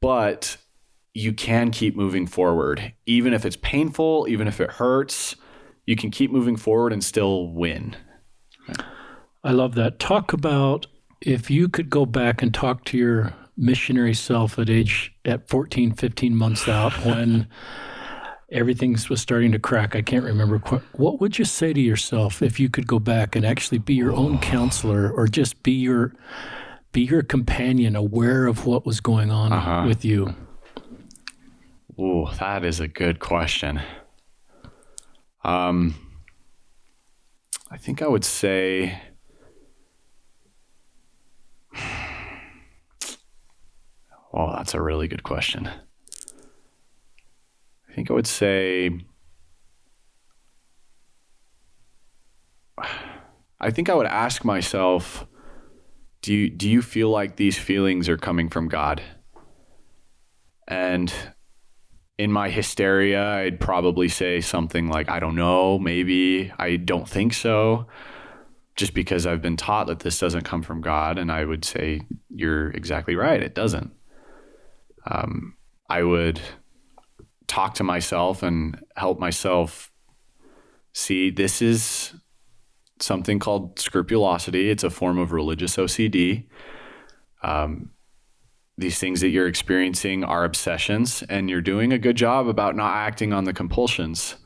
[0.00, 0.56] But
[1.12, 5.36] you can keep moving forward, even if it's painful, even if it hurts.
[5.86, 7.94] You can keep moving forward and still win.
[9.42, 9.98] I love that.
[9.98, 10.86] Talk about
[11.20, 15.92] if you could go back and talk to your missionary self at age at 14,
[15.92, 17.48] 15 months out when
[18.50, 19.96] everything was starting to crack.
[19.96, 20.58] I can't remember
[20.92, 24.12] what would you say to yourself if you could go back and actually be your
[24.12, 26.14] own counselor or just be your
[26.92, 29.84] be your companion aware of what was going on uh-huh.
[29.86, 30.34] with you?
[31.98, 33.80] Oh, that is a good question.
[35.42, 35.94] Um
[37.70, 39.00] I think I would say
[44.36, 45.70] Oh, that's a really good question.
[47.94, 48.90] I think I would say
[53.60, 55.28] I think I would ask myself
[56.20, 59.00] do you do you feel like these feelings are coming from God?
[60.66, 61.14] And
[62.18, 67.32] in my hysteria, I'd probably say something like I don't know, maybe, I don't think
[67.32, 67.86] so
[68.74, 71.16] just because I've been taught that this doesn't come from God.
[71.16, 73.40] And I would say, you're exactly right.
[73.40, 73.92] It doesn't.
[75.08, 75.54] Um,
[75.88, 76.40] I would
[77.46, 79.90] talk to myself and help myself
[80.92, 82.14] see this is
[83.00, 84.70] something called scrupulosity.
[84.70, 86.46] It's a form of religious OCD.
[87.42, 87.90] Um,
[88.76, 92.94] these things that you're experiencing are obsessions, and you're doing a good job about not
[92.94, 94.36] acting on the compulsions.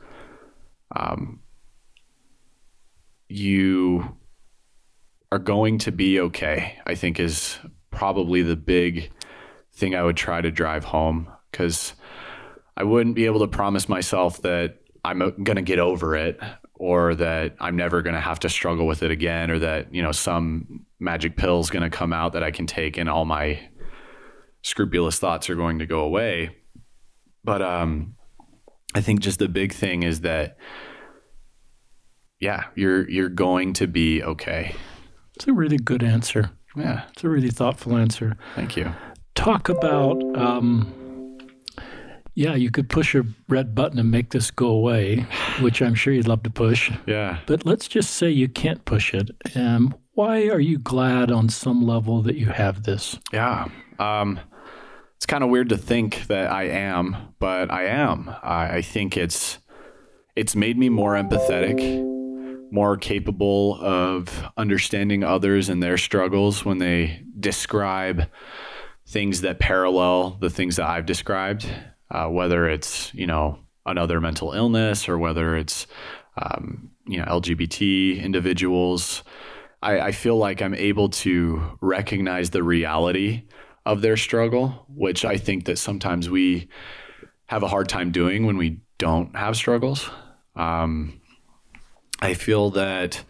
[0.95, 1.41] Um,
[3.27, 4.17] you
[5.31, 7.59] are going to be okay, I think is
[7.91, 9.11] probably the big
[9.73, 11.93] thing I would try to drive home because
[12.79, 16.39] I wouldn't be able to promise myself that I'm going to get over it
[16.75, 20.01] or that I'm never going to have to struggle with it again or that, you
[20.01, 23.25] know, some magic pill is going to come out that I can take and all
[23.25, 23.59] my
[24.61, 26.55] scrupulous thoughts are going to go away.
[27.43, 28.15] But um
[28.95, 30.57] I think just the big thing is that
[32.39, 34.73] yeah, you're you're going to be okay.
[35.35, 36.51] It's a really good answer.
[36.75, 37.03] Yeah.
[37.09, 38.37] It's a really thoughtful answer.
[38.55, 38.93] Thank you.
[39.35, 40.93] Talk about, um,
[42.39, 45.27] yeah, you could push a red button and make this go away,
[45.59, 46.89] which I'm sure you'd love to push.
[47.05, 47.39] Yeah.
[47.45, 49.29] But let's just say you can't push it.
[49.55, 53.19] Um, why are you glad on some level that you have this?
[53.33, 53.67] Yeah.
[53.99, 54.39] Um,
[55.17, 58.33] it's kind of weird to think that I am, but I am.
[58.41, 59.59] I, I think it's
[60.37, 62.05] it's made me more empathetic
[62.71, 68.29] more capable of understanding others and their struggles when they describe
[69.07, 71.67] things that parallel the things that I've described,
[72.11, 75.87] uh, whether it's, you know, another mental illness or whether it's,
[76.37, 79.23] um, you know, LGBT individuals.
[79.81, 83.43] I, I feel like I'm able to recognize the reality
[83.85, 86.67] of their struggle, which I think that sometimes we
[87.47, 90.09] have a hard time doing when we don't have struggles.
[90.55, 91.19] Um,
[92.21, 93.23] I feel that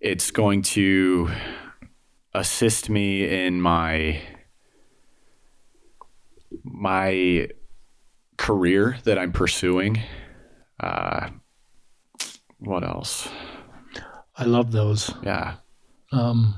[0.00, 1.30] it's going to
[2.32, 4.22] assist me in my
[6.62, 7.48] my
[8.36, 10.02] career that I'm pursuing.
[10.80, 11.30] Uh,
[12.58, 13.28] what else?
[14.36, 15.12] I love those.
[15.22, 15.54] Yeah,
[16.12, 16.56] Um,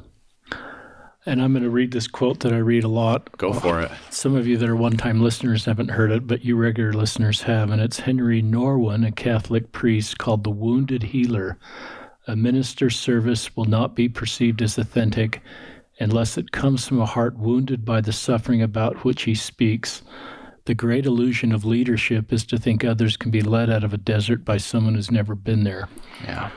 [1.26, 3.36] and I'm going to read this quote that I read a lot.
[3.36, 3.90] go for it.
[4.10, 7.42] Some of you that are one time listeners haven't heard it, but you regular listeners
[7.42, 7.70] have.
[7.70, 11.58] And it's Henry Nouwen, a Catholic priest, called the Wounded Healer.
[12.26, 15.40] A minister's service will not be perceived as authentic
[16.00, 20.02] unless it comes from a heart wounded by the suffering about which he speaks.
[20.68, 23.96] The great illusion of leadership is to think others can be led out of a
[23.96, 25.88] desert by someone who's never been there.
[26.22, 26.50] Yeah,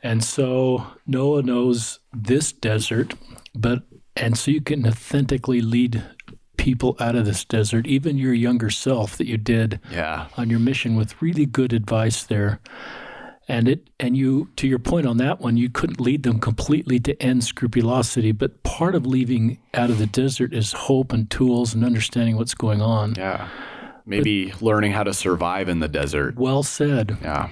[0.00, 3.14] And so Noah knows this desert,
[3.52, 3.82] but
[4.14, 6.04] and so you can authentically lead
[6.56, 10.60] people out of this desert, even your younger self that you did yeah, on your
[10.60, 12.60] mission with really good advice there.
[13.48, 16.98] And it and you to your point on that one, you couldn't lead them completely
[17.00, 21.74] to end scrupulosity, but part of leaving out of the desert is hope and tools
[21.74, 23.14] and understanding what's going on.
[23.16, 23.48] yeah.
[24.04, 26.36] Maybe learning how to survive in the desert.
[26.36, 27.18] Well said.
[27.22, 27.50] Yeah,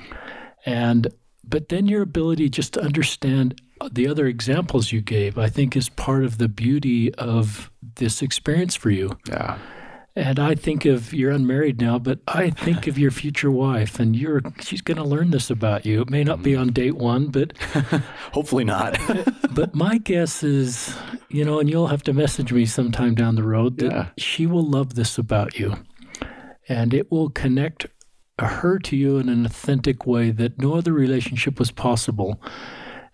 [0.67, 1.09] And
[1.45, 3.61] but then your ability just to understand
[3.93, 8.75] the other examples you gave, I think, is part of the beauty of this experience
[8.75, 9.17] for you.
[9.29, 9.59] yeah,
[10.21, 14.15] And I think of you're unmarried now, but I think of your future wife, and
[14.15, 16.03] you're she's going to learn this about you.
[16.03, 16.61] It may not be mm-hmm.
[16.61, 17.57] on date one, but
[18.35, 18.99] hopefully not.
[19.55, 20.95] but my guess is,
[21.31, 24.07] you know, and you'll have to message me sometime down the road that Yeah.
[24.19, 25.77] she will love this about you.
[26.69, 27.87] And it will connect
[28.39, 32.43] her to you in an authentic way that no other relationship was possible.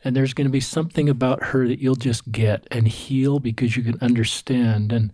[0.03, 3.77] And there's going to be something about her that you'll just get and heal because
[3.77, 4.93] you can understand.
[4.93, 5.13] And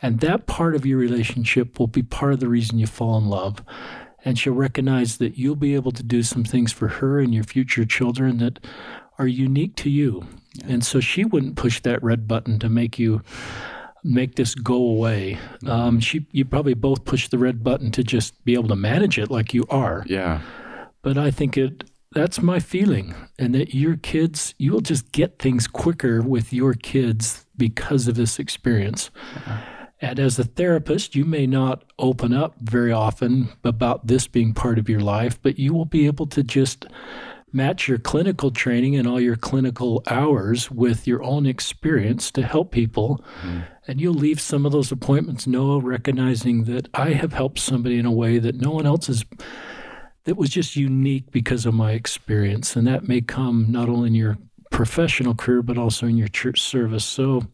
[0.00, 3.28] and that part of your relationship will be part of the reason you fall in
[3.28, 3.62] love.
[4.24, 7.44] And she'll recognize that you'll be able to do some things for her and your
[7.44, 8.58] future children that
[9.18, 10.26] are unique to you.
[10.64, 13.22] And so she wouldn't push that red button to make you
[14.04, 15.38] make this go away.
[15.66, 19.18] Um, she, you probably both push the red button to just be able to manage
[19.18, 20.04] it like you are.
[20.06, 20.40] yeah,
[21.02, 25.38] But I think it that's my feeling, and that your kids, you will just get
[25.38, 29.10] things quicker with your kids because of this experience.
[30.00, 34.78] And as a therapist, you may not open up very often about this being part
[34.78, 36.86] of your life, but you will be able to just
[37.52, 42.70] match your clinical training and all your clinical hours with your own experience to help
[42.70, 43.24] people.
[43.42, 43.60] Mm-hmm.
[43.88, 48.06] And you'll leave some of those appointments, Noah, recognizing that I have helped somebody in
[48.06, 49.24] a way that no one else has
[50.24, 52.76] that was just unique because of my experience.
[52.76, 54.36] And that may come not only in your
[54.70, 57.04] professional career, but also in your church service.
[57.06, 57.44] So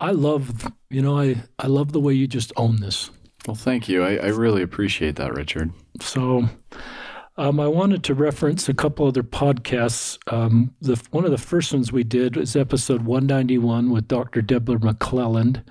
[0.00, 3.10] I love, you know, I, I love the way you just own this.
[3.46, 4.04] Well, thank you.
[4.04, 5.72] I, I really appreciate that, Richard.
[6.00, 6.48] So
[7.36, 10.18] um, I wanted to reference a couple other podcasts.
[10.32, 14.42] Um, the one of the first ones we did was episode 191 with Dr.
[14.42, 15.64] Deborah McClendon.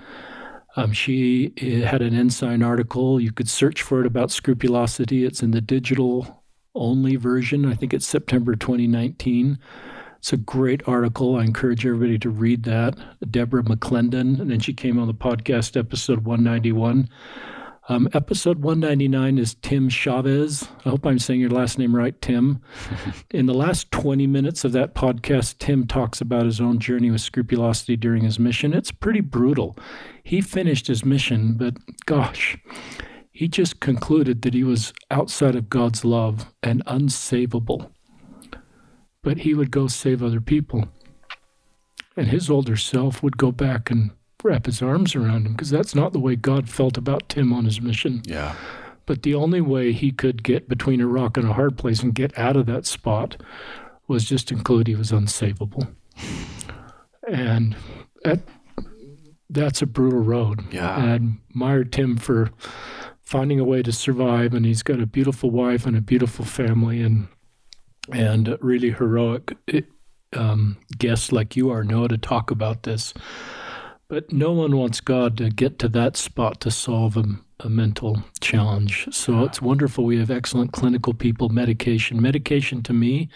[0.75, 3.19] Um, she uh, had an Ensign article.
[3.19, 5.25] You could search for it about scrupulosity.
[5.25, 7.65] It's in the digital only version.
[7.65, 9.57] I think it's September 2019.
[10.17, 11.35] It's a great article.
[11.35, 12.97] I encourage everybody to read that.
[13.29, 17.07] Deborah McClendon, and then she came on the podcast episode 191.
[17.89, 20.67] Um, episode 199 is Tim Chavez.
[20.85, 22.61] I hope I'm saying your last name right, Tim.
[23.31, 27.21] In the last 20 minutes of that podcast, Tim talks about his own journey with
[27.21, 28.73] scrupulosity during his mission.
[28.73, 29.77] It's pretty brutal.
[30.21, 32.57] He finished his mission, but gosh,
[33.31, 37.89] he just concluded that he was outside of God's love and unsavable.
[39.27, 40.87] But he would go save other people.
[42.15, 44.11] And his older self would go back and
[44.41, 47.65] wrap his arms around him because that's not the way God felt about Tim on
[47.65, 48.21] his mission.
[48.23, 48.55] Yeah.
[49.05, 52.15] But the only way he could get between a rock and a hard place and
[52.15, 53.35] get out of that spot
[54.07, 55.93] was just to conclude he was unsavable.
[57.27, 57.75] And
[58.23, 58.39] that,
[59.49, 60.63] that's a brutal road.
[60.71, 60.95] Yeah.
[60.95, 62.51] I admire Tim for
[63.19, 64.53] finding a way to survive.
[64.53, 67.27] And he's got a beautiful wife and a beautiful family and
[68.11, 69.57] and really heroic
[70.33, 73.13] um, guests like you are, know to talk about this.
[74.09, 77.25] But no one wants God to get to that spot to solve a,
[77.59, 79.07] a mental challenge.
[79.11, 80.05] So it's wonderful.
[80.05, 82.21] We have excellent clinical people, medication.
[82.21, 83.29] Medication to me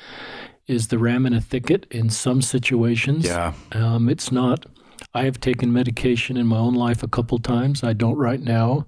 [0.68, 3.26] is the ram in a thicket in some situations.
[3.26, 3.54] Yeah.
[3.74, 4.66] Um, it's not,
[5.14, 7.84] I have taken medication in my own life a couple times.
[7.84, 8.88] I don't right now.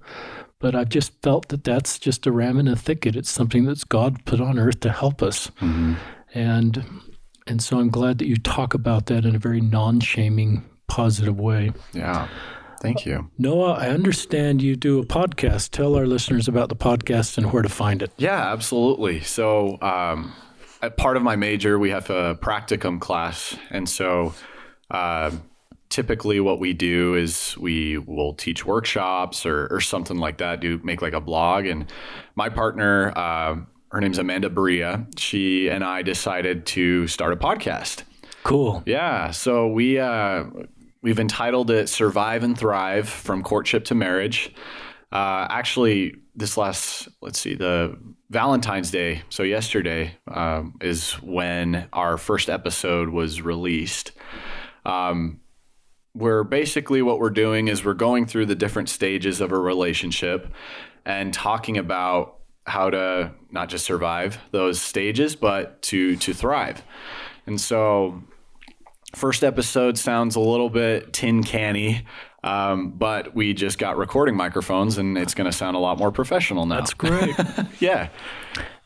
[0.63, 3.17] But I've just felt that that's just a ram in a thicket.
[3.17, 5.51] It's something that's God put on earth to help us.
[5.59, 5.97] Mhm.
[6.33, 6.85] And
[7.45, 11.73] and so I'm glad that you talk about that in a very non-shaming, positive way.
[11.91, 12.29] Yeah.
[12.81, 13.29] Thank you.
[13.37, 15.71] Noah, I understand you do a podcast.
[15.71, 18.11] Tell our listeners about the podcast and where to find it.
[18.15, 19.19] Yeah, absolutely.
[19.19, 20.31] So, um,
[20.81, 24.33] at part of my major, we have a practicum class, and so
[24.89, 25.31] uh,
[25.93, 30.59] typically what we do is we will teach workshops or, or something like that.
[30.59, 31.85] Do make like a blog, and
[32.35, 33.57] my partner, uh,
[33.91, 35.05] her name's Amanda Bria.
[35.17, 38.03] She and I decided to start a podcast.
[38.43, 38.81] Cool.
[38.87, 39.29] Yeah.
[39.29, 40.45] So we uh,
[41.03, 44.51] we've entitled it "Survive and Thrive: From Courtship to Marriage."
[45.11, 47.95] Uh, actually, this last let's see the
[48.31, 49.21] Valentine's Day.
[49.29, 54.11] So yesterday um, is when our first episode was released.
[54.85, 55.39] Um,
[56.15, 60.53] we're basically what we're doing is we're going through the different stages of a relationship
[61.05, 62.35] and talking about
[62.65, 66.83] how to not just survive those stages but to to thrive.
[67.45, 68.23] And so
[69.15, 72.05] first episode sounds a little bit tin canny
[72.43, 76.11] um, but we just got recording microphones and it's going to sound a lot more
[76.11, 76.75] professional now.
[76.75, 77.33] That's great.
[77.79, 78.09] yeah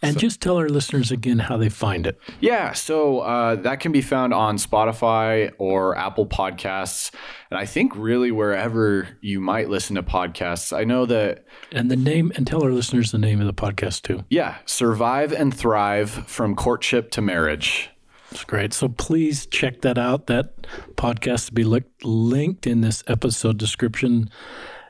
[0.02, 2.20] and so, just tell our listeners again how they find it.
[2.40, 7.12] Yeah, so uh, that can be found on Spotify or Apple Podcasts,
[7.50, 10.76] and I think really wherever you might listen to podcasts.
[10.76, 11.46] I know that.
[11.72, 14.24] And the name, and tell our listeners the name of the podcast too.
[14.30, 17.90] Yeah, Survive and Thrive from Courtship to Marriage.
[18.32, 18.74] That's great.
[18.74, 20.28] So please check that out.
[20.28, 24.30] That podcast will be linked in this episode description.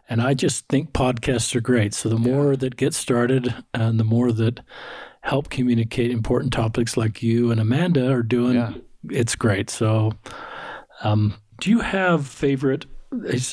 [0.10, 1.93] And I just think podcasts are great.
[1.93, 4.62] So the more that get started and the more that
[5.22, 8.74] help communicate important topics like you and Amanda are doing, yeah.
[9.10, 9.70] it's great.
[9.70, 10.14] So,
[11.03, 12.86] um, do you have favorite?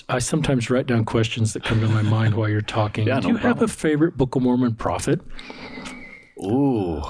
[0.08, 3.06] I sometimes write down questions that come to my mind while you're talking.
[3.06, 5.20] Yeah, do you no have a favorite Book of Mormon prophet?
[6.44, 7.02] Ooh,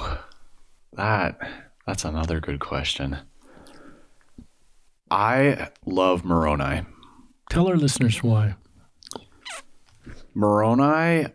[0.92, 1.38] that
[1.86, 3.18] that's another good question.
[5.10, 6.82] I love Moroni.
[7.50, 8.56] Tell our listeners why.
[10.34, 11.26] Moroni.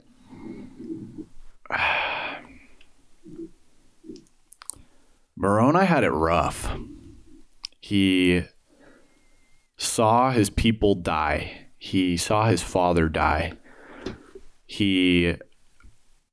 [5.35, 6.69] Moroni had it rough.
[7.79, 8.43] He
[9.77, 11.67] saw his people die.
[11.77, 13.53] He saw his father die.
[14.65, 15.35] He,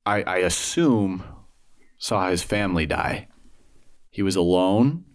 [0.05, 1.23] I, I assume,
[1.97, 3.29] saw his family die.
[4.09, 5.05] He was alone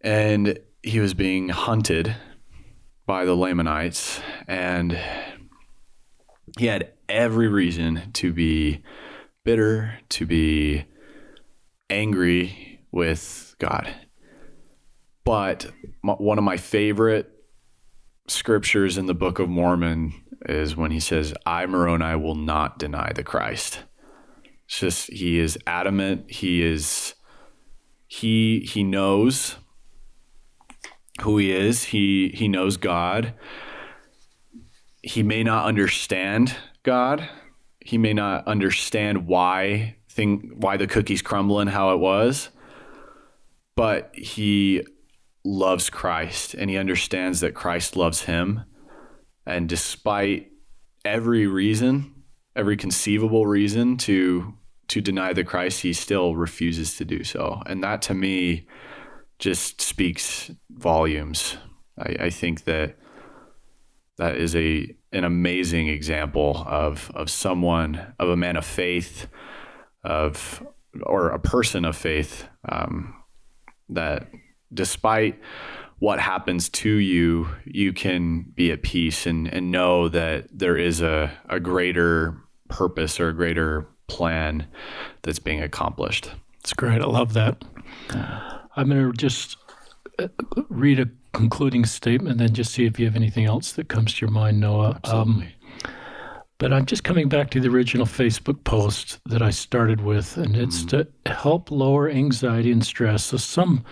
[0.00, 2.16] and he was being hunted
[3.06, 4.20] by the Lamanites.
[4.46, 4.98] And
[6.58, 8.82] he had every reason to be
[9.44, 10.84] bitter, to be
[11.90, 13.92] angry with God.
[15.24, 15.70] But
[16.02, 17.30] one of my favorite
[18.28, 20.14] scriptures in the Book of Mormon
[20.46, 23.84] is when he says, I, Moroni, will not deny the Christ.
[24.66, 26.30] It's just, he is adamant.
[26.30, 27.14] He is,
[28.06, 29.56] he, he knows
[31.22, 31.84] who he is.
[31.84, 33.34] He, he knows God
[35.04, 37.28] he may not understand God.
[37.80, 42.48] He may not understand why thing why the cookies crumble and how it was.
[43.76, 44.82] But he
[45.44, 48.64] loves Christ and he understands that Christ loves him.
[49.44, 50.52] And despite
[51.04, 52.24] every reason,
[52.56, 54.54] every conceivable reason to
[54.88, 57.62] to deny the Christ, he still refuses to do so.
[57.66, 58.66] And that to me
[59.38, 61.58] just speaks volumes.
[61.98, 62.96] I, I think that
[64.16, 69.28] that is a an amazing example of of someone of a man of faith
[70.02, 70.64] of
[71.02, 73.14] or a person of faith um,
[73.88, 74.28] that
[74.72, 75.40] despite
[75.98, 81.00] what happens to you you can be at peace and and know that there is
[81.00, 84.66] a a greater purpose or a greater plan
[85.22, 86.30] that's being accomplished.
[86.60, 87.00] It's great.
[87.00, 87.62] I love that.
[88.76, 89.56] I'm going to just
[90.18, 90.28] uh,
[90.68, 94.20] read a concluding statement, then just see if you have anything else that comes to
[94.22, 94.98] your mind, Noah.
[95.04, 95.46] Um,
[96.58, 100.56] but I'm just coming back to the original Facebook post that I started with, and
[100.56, 100.88] it's mm.
[100.90, 103.24] to help lower anxiety and stress.
[103.24, 103.84] So some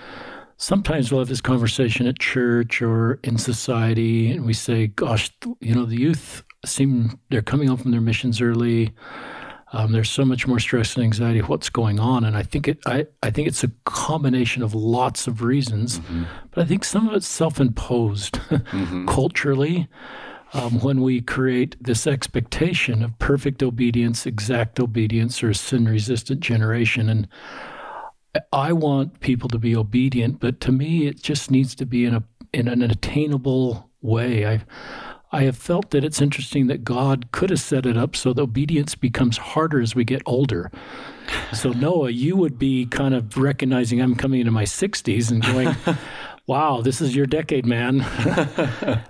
[0.57, 5.31] sometimes we'll have this conversation at church or in society, and we say, "Gosh,
[5.61, 8.93] you know, the youth seem they're coming home from their missions early."
[9.73, 11.41] Um, there's so much more stress and anxiety.
[11.41, 12.25] What's going on?
[12.25, 12.79] And I think it.
[12.87, 16.25] I, I think it's a combination of lots of reasons, mm-hmm.
[16.51, 19.07] but I think some of it's self-imposed mm-hmm.
[19.07, 19.89] culturally.
[20.55, 27.09] Um, when we create this expectation of perfect obedience, exact obedience, or a sin-resistant generation,
[27.09, 27.27] and
[28.53, 32.15] I want people to be obedient, but to me, it just needs to be in
[32.15, 32.23] a
[32.53, 34.47] in an attainable way.
[34.47, 34.63] I
[35.35, 38.43] I have felt that it's interesting that God could have set it up so the
[38.43, 40.71] obedience becomes harder as we get older.
[41.55, 45.75] So, Noah, you would be kind of recognizing I'm coming into my 60s and going,
[46.47, 48.01] wow, this is your decade, man.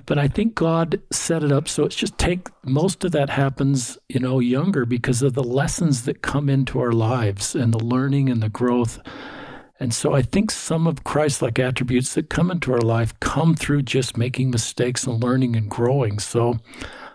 [0.06, 3.98] but I think God set it up so it's just take most of that happens,
[4.08, 8.30] you know, younger because of the lessons that come into our lives and the learning
[8.30, 9.00] and the growth
[9.82, 13.56] and so I think some of Christ like attributes that come into our life come
[13.56, 16.20] through just making mistakes and learning and growing.
[16.20, 16.60] So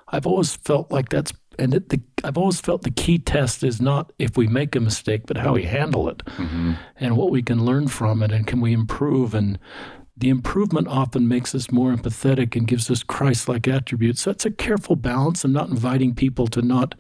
[0.10, 3.80] I've always felt like that's, and it, the I've always felt the key test is
[3.80, 6.74] not if we make a mistake, but how we handle it Mm-hmm.
[6.98, 9.58] and what we can learn from it and can we improve and
[10.18, 14.22] the improvement often makes us more empathetic and gives us Christ-like attributes.
[14.22, 15.46] So it's a careful balance.
[15.46, 16.96] I'm not inviting people to not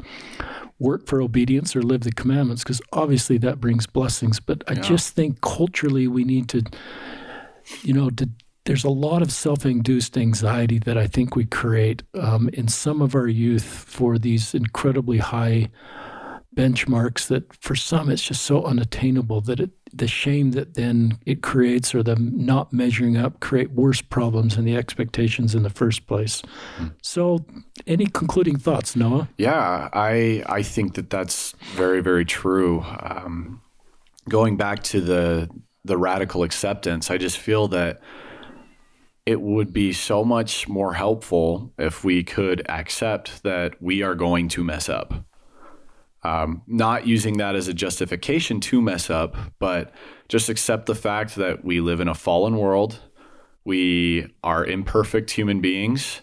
[0.79, 4.39] work for obedience or live the commandments because obviously that brings blessings.
[4.39, 6.63] But I just think culturally we need to,
[7.81, 8.29] you know, to,
[8.65, 13.15] there's a lot of self-induced anxiety that I think we create um, in some of
[13.15, 15.69] our youth for these incredibly high
[16.55, 21.41] benchmarks that for some it's just so unattainable that it the shame that then it
[21.41, 26.07] creates or the not measuring up create worse problems than the expectations in the first
[26.07, 26.41] place.
[27.01, 27.45] So
[27.85, 29.29] any concluding thoughts, Noah?
[29.37, 32.81] Yeah, I I think that that's very very true.
[33.01, 33.61] Um,
[34.29, 35.49] going back to the
[35.85, 38.01] the radical acceptance, I just feel that
[39.25, 44.47] it would be so much more helpful if we could accept that we are going
[44.47, 45.26] to mess up.
[46.27, 49.93] Um, not using that as a justification to mess up, but
[50.27, 52.99] just accept the fact that we live in a fallen world.
[53.63, 56.19] We are imperfect human beings.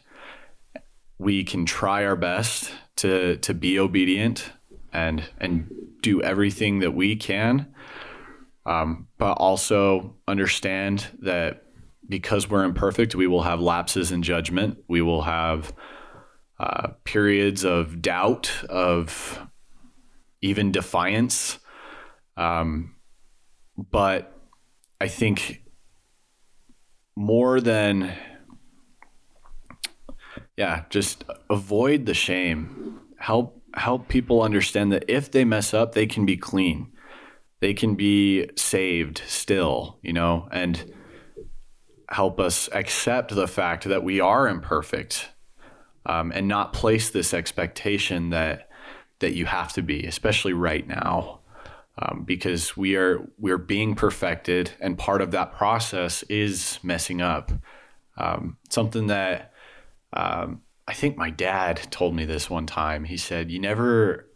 [1.17, 4.53] We can try our best to to be obedient
[4.93, 5.71] and and
[6.03, 7.73] do everything that we can.
[8.67, 11.63] Um, but also understand that
[12.07, 14.85] because we're imperfect we will have lapses in judgment.
[14.87, 15.73] We will have
[16.61, 19.41] uh, periods of doubt of
[20.45, 21.59] even defiance.
[22.37, 22.95] Um,
[23.77, 24.31] but
[25.01, 25.63] i think
[27.17, 28.13] more than
[30.57, 33.01] yeah just avoid the shame.
[33.19, 36.91] Help help people understand that if they mess up they can be clean.
[37.61, 40.93] They can be saved still you know and
[42.11, 45.31] help us accept the fact that we are imperfect
[46.07, 48.69] um, and not place this expectation that
[49.21, 51.41] that you have to be especially right now
[51.99, 57.53] um, because we are we're being perfected and part of that process is messing up
[58.17, 59.53] um, something that
[60.13, 63.05] um, I think my dad told me this one time.
[63.05, 64.29] He said, "You never,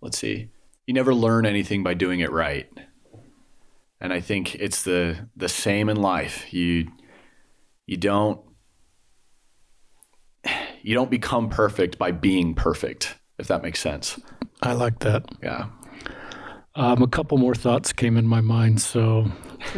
[0.00, 0.48] let's see,
[0.86, 2.68] you never learn anything by doing it right."
[4.00, 6.52] And I think it's the the same in life.
[6.52, 6.88] You
[7.86, 8.40] you don't
[10.82, 14.20] you don't become perfect by being perfect, if that makes sense.
[14.62, 15.24] I like that.
[15.42, 15.66] Yeah.
[16.76, 19.30] Um, a couple more thoughts came in my mind, so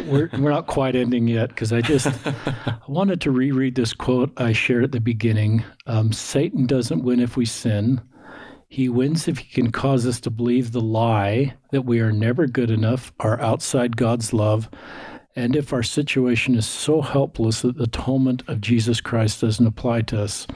[0.05, 4.31] we're we're not quite ending yet because I just I wanted to reread this quote
[4.37, 5.63] I shared at the beginning.
[5.85, 8.01] Um, Satan doesn't win if we sin.
[8.67, 12.47] He wins if he can cause us to believe the lie that we are never
[12.47, 14.67] good enough, are outside God's love,
[15.35, 20.01] and if our situation is so helpless that the atonement of Jesus Christ doesn't apply
[20.01, 20.47] to us.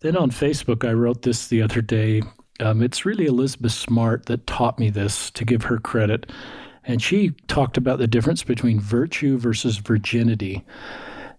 [0.00, 2.22] Then on Facebook, I wrote this the other day.
[2.60, 6.30] Um, it's really Elizabeth Smart that taught me this, to give her credit.
[6.84, 10.64] And she talked about the difference between virtue versus virginity.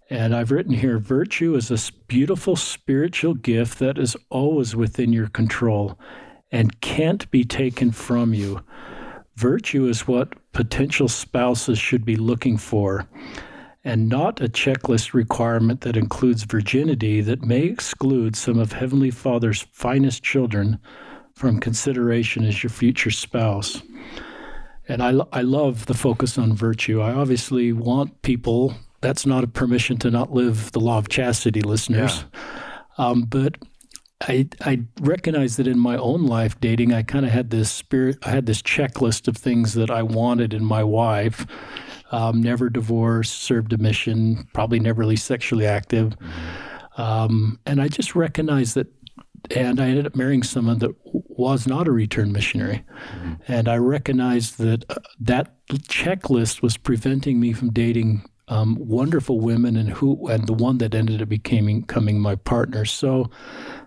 [0.10, 5.28] And I've written here virtue is a beautiful spiritual gift that is always within your
[5.28, 6.00] control
[6.52, 8.64] and can't be taken from you.
[9.36, 13.08] Virtue is what potential spouses should be looking for,
[13.84, 19.66] and not a checklist requirement that includes virginity that may exclude some of Heavenly Father's
[19.72, 20.80] finest children
[21.36, 23.82] from consideration as your future spouse.
[24.88, 27.02] And I, I love the focus on virtue.
[27.02, 31.62] I obviously want people, that's not a permission to not live the law of chastity,
[31.62, 32.24] listeners.
[32.98, 33.58] Um, but
[34.22, 38.18] I, I recognize that in my own life dating, I kind of had this spirit,
[38.24, 41.46] I had this checklist of things that I wanted in my wife.
[42.12, 46.16] Um, never divorced, served a mission, probably never really sexually active.
[46.98, 48.88] Um, and I just recognized that
[49.56, 52.84] and I ended up marrying someone that was not a return missionary.
[53.14, 53.34] Mm-hmm.
[53.48, 59.76] And I recognized that uh, that checklist was preventing me from dating um, wonderful women,
[59.76, 62.86] and who and the one that ended up becoming, becoming my partner.
[62.86, 63.30] So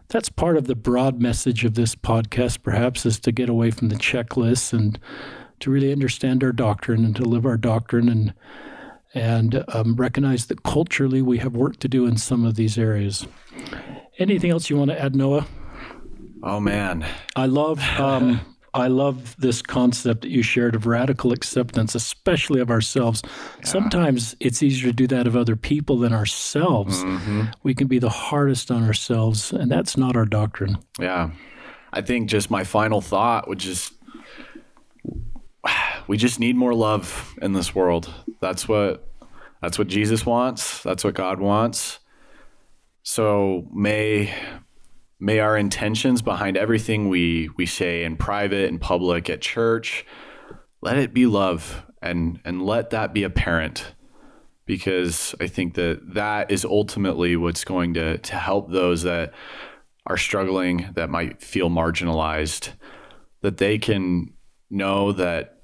[0.09, 3.89] that's part of the broad message of this podcast, perhaps, is to get away from
[3.89, 4.99] the checklist and
[5.61, 8.35] to really understand our doctrine and to live our doctrine and
[9.13, 13.27] and um, recognize that culturally we have work to do in some of these areas.
[14.19, 15.47] Anything else you want to add, Noah?
[16.43, 17.05] Oh man,
[17.35, 18.41] I love um,
[18.73, 23.23] I love this concept that you shared of radical acceptance, especially of ourselves.
[23.25, 23.67] Yeah.
[23.67, 27.03] Sometimes it's easier to do that of other people than ourselves.
[27.03, 27.43] Mm-hmm.
[27.63, 30.79] We can be the hardest on ourselves, and that's not our doctrine.
[30.99, 31.31] Yeah,
[31.93, 33.93] I think just my final thought would just
[36.07, 38.13] we just need more love in this world.
[38.41, 39.07] That's what
[39.63, 40.83] that's what Jesus wants.
[40.83, 41.99] That's what God wants.
[43.03, 44.35] So may
[45.19, 50.07] may our intentions behind everything we we say in private and public at church
[50.83, 53.95] let it be love and and let that be apparent
[54.67, 59.33] because I think that that is ultimately what's going to to help those that
[60.07, 62.71] are struggling that might feel marginalized
[63.43, 64.33] that they can
[64.71, 65.63] know that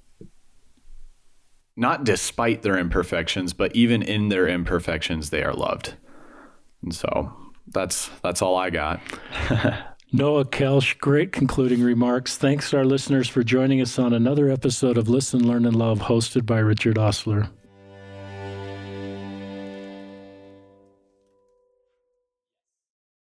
[1.77, 5.95] not despite their imperfections but even in their imperfections they are loved
[6.83, 7.33] and so
[7.69, 9.01] that's that's all I got.
[10.13, 12.37] Noah Kelsch, great concluding remarks.
[12.37, 15.99] Thanks to our listeners for joining us on another episode of Listen, Learn, and Love,
[15.99, 17.51] hosted by Richard Ostler.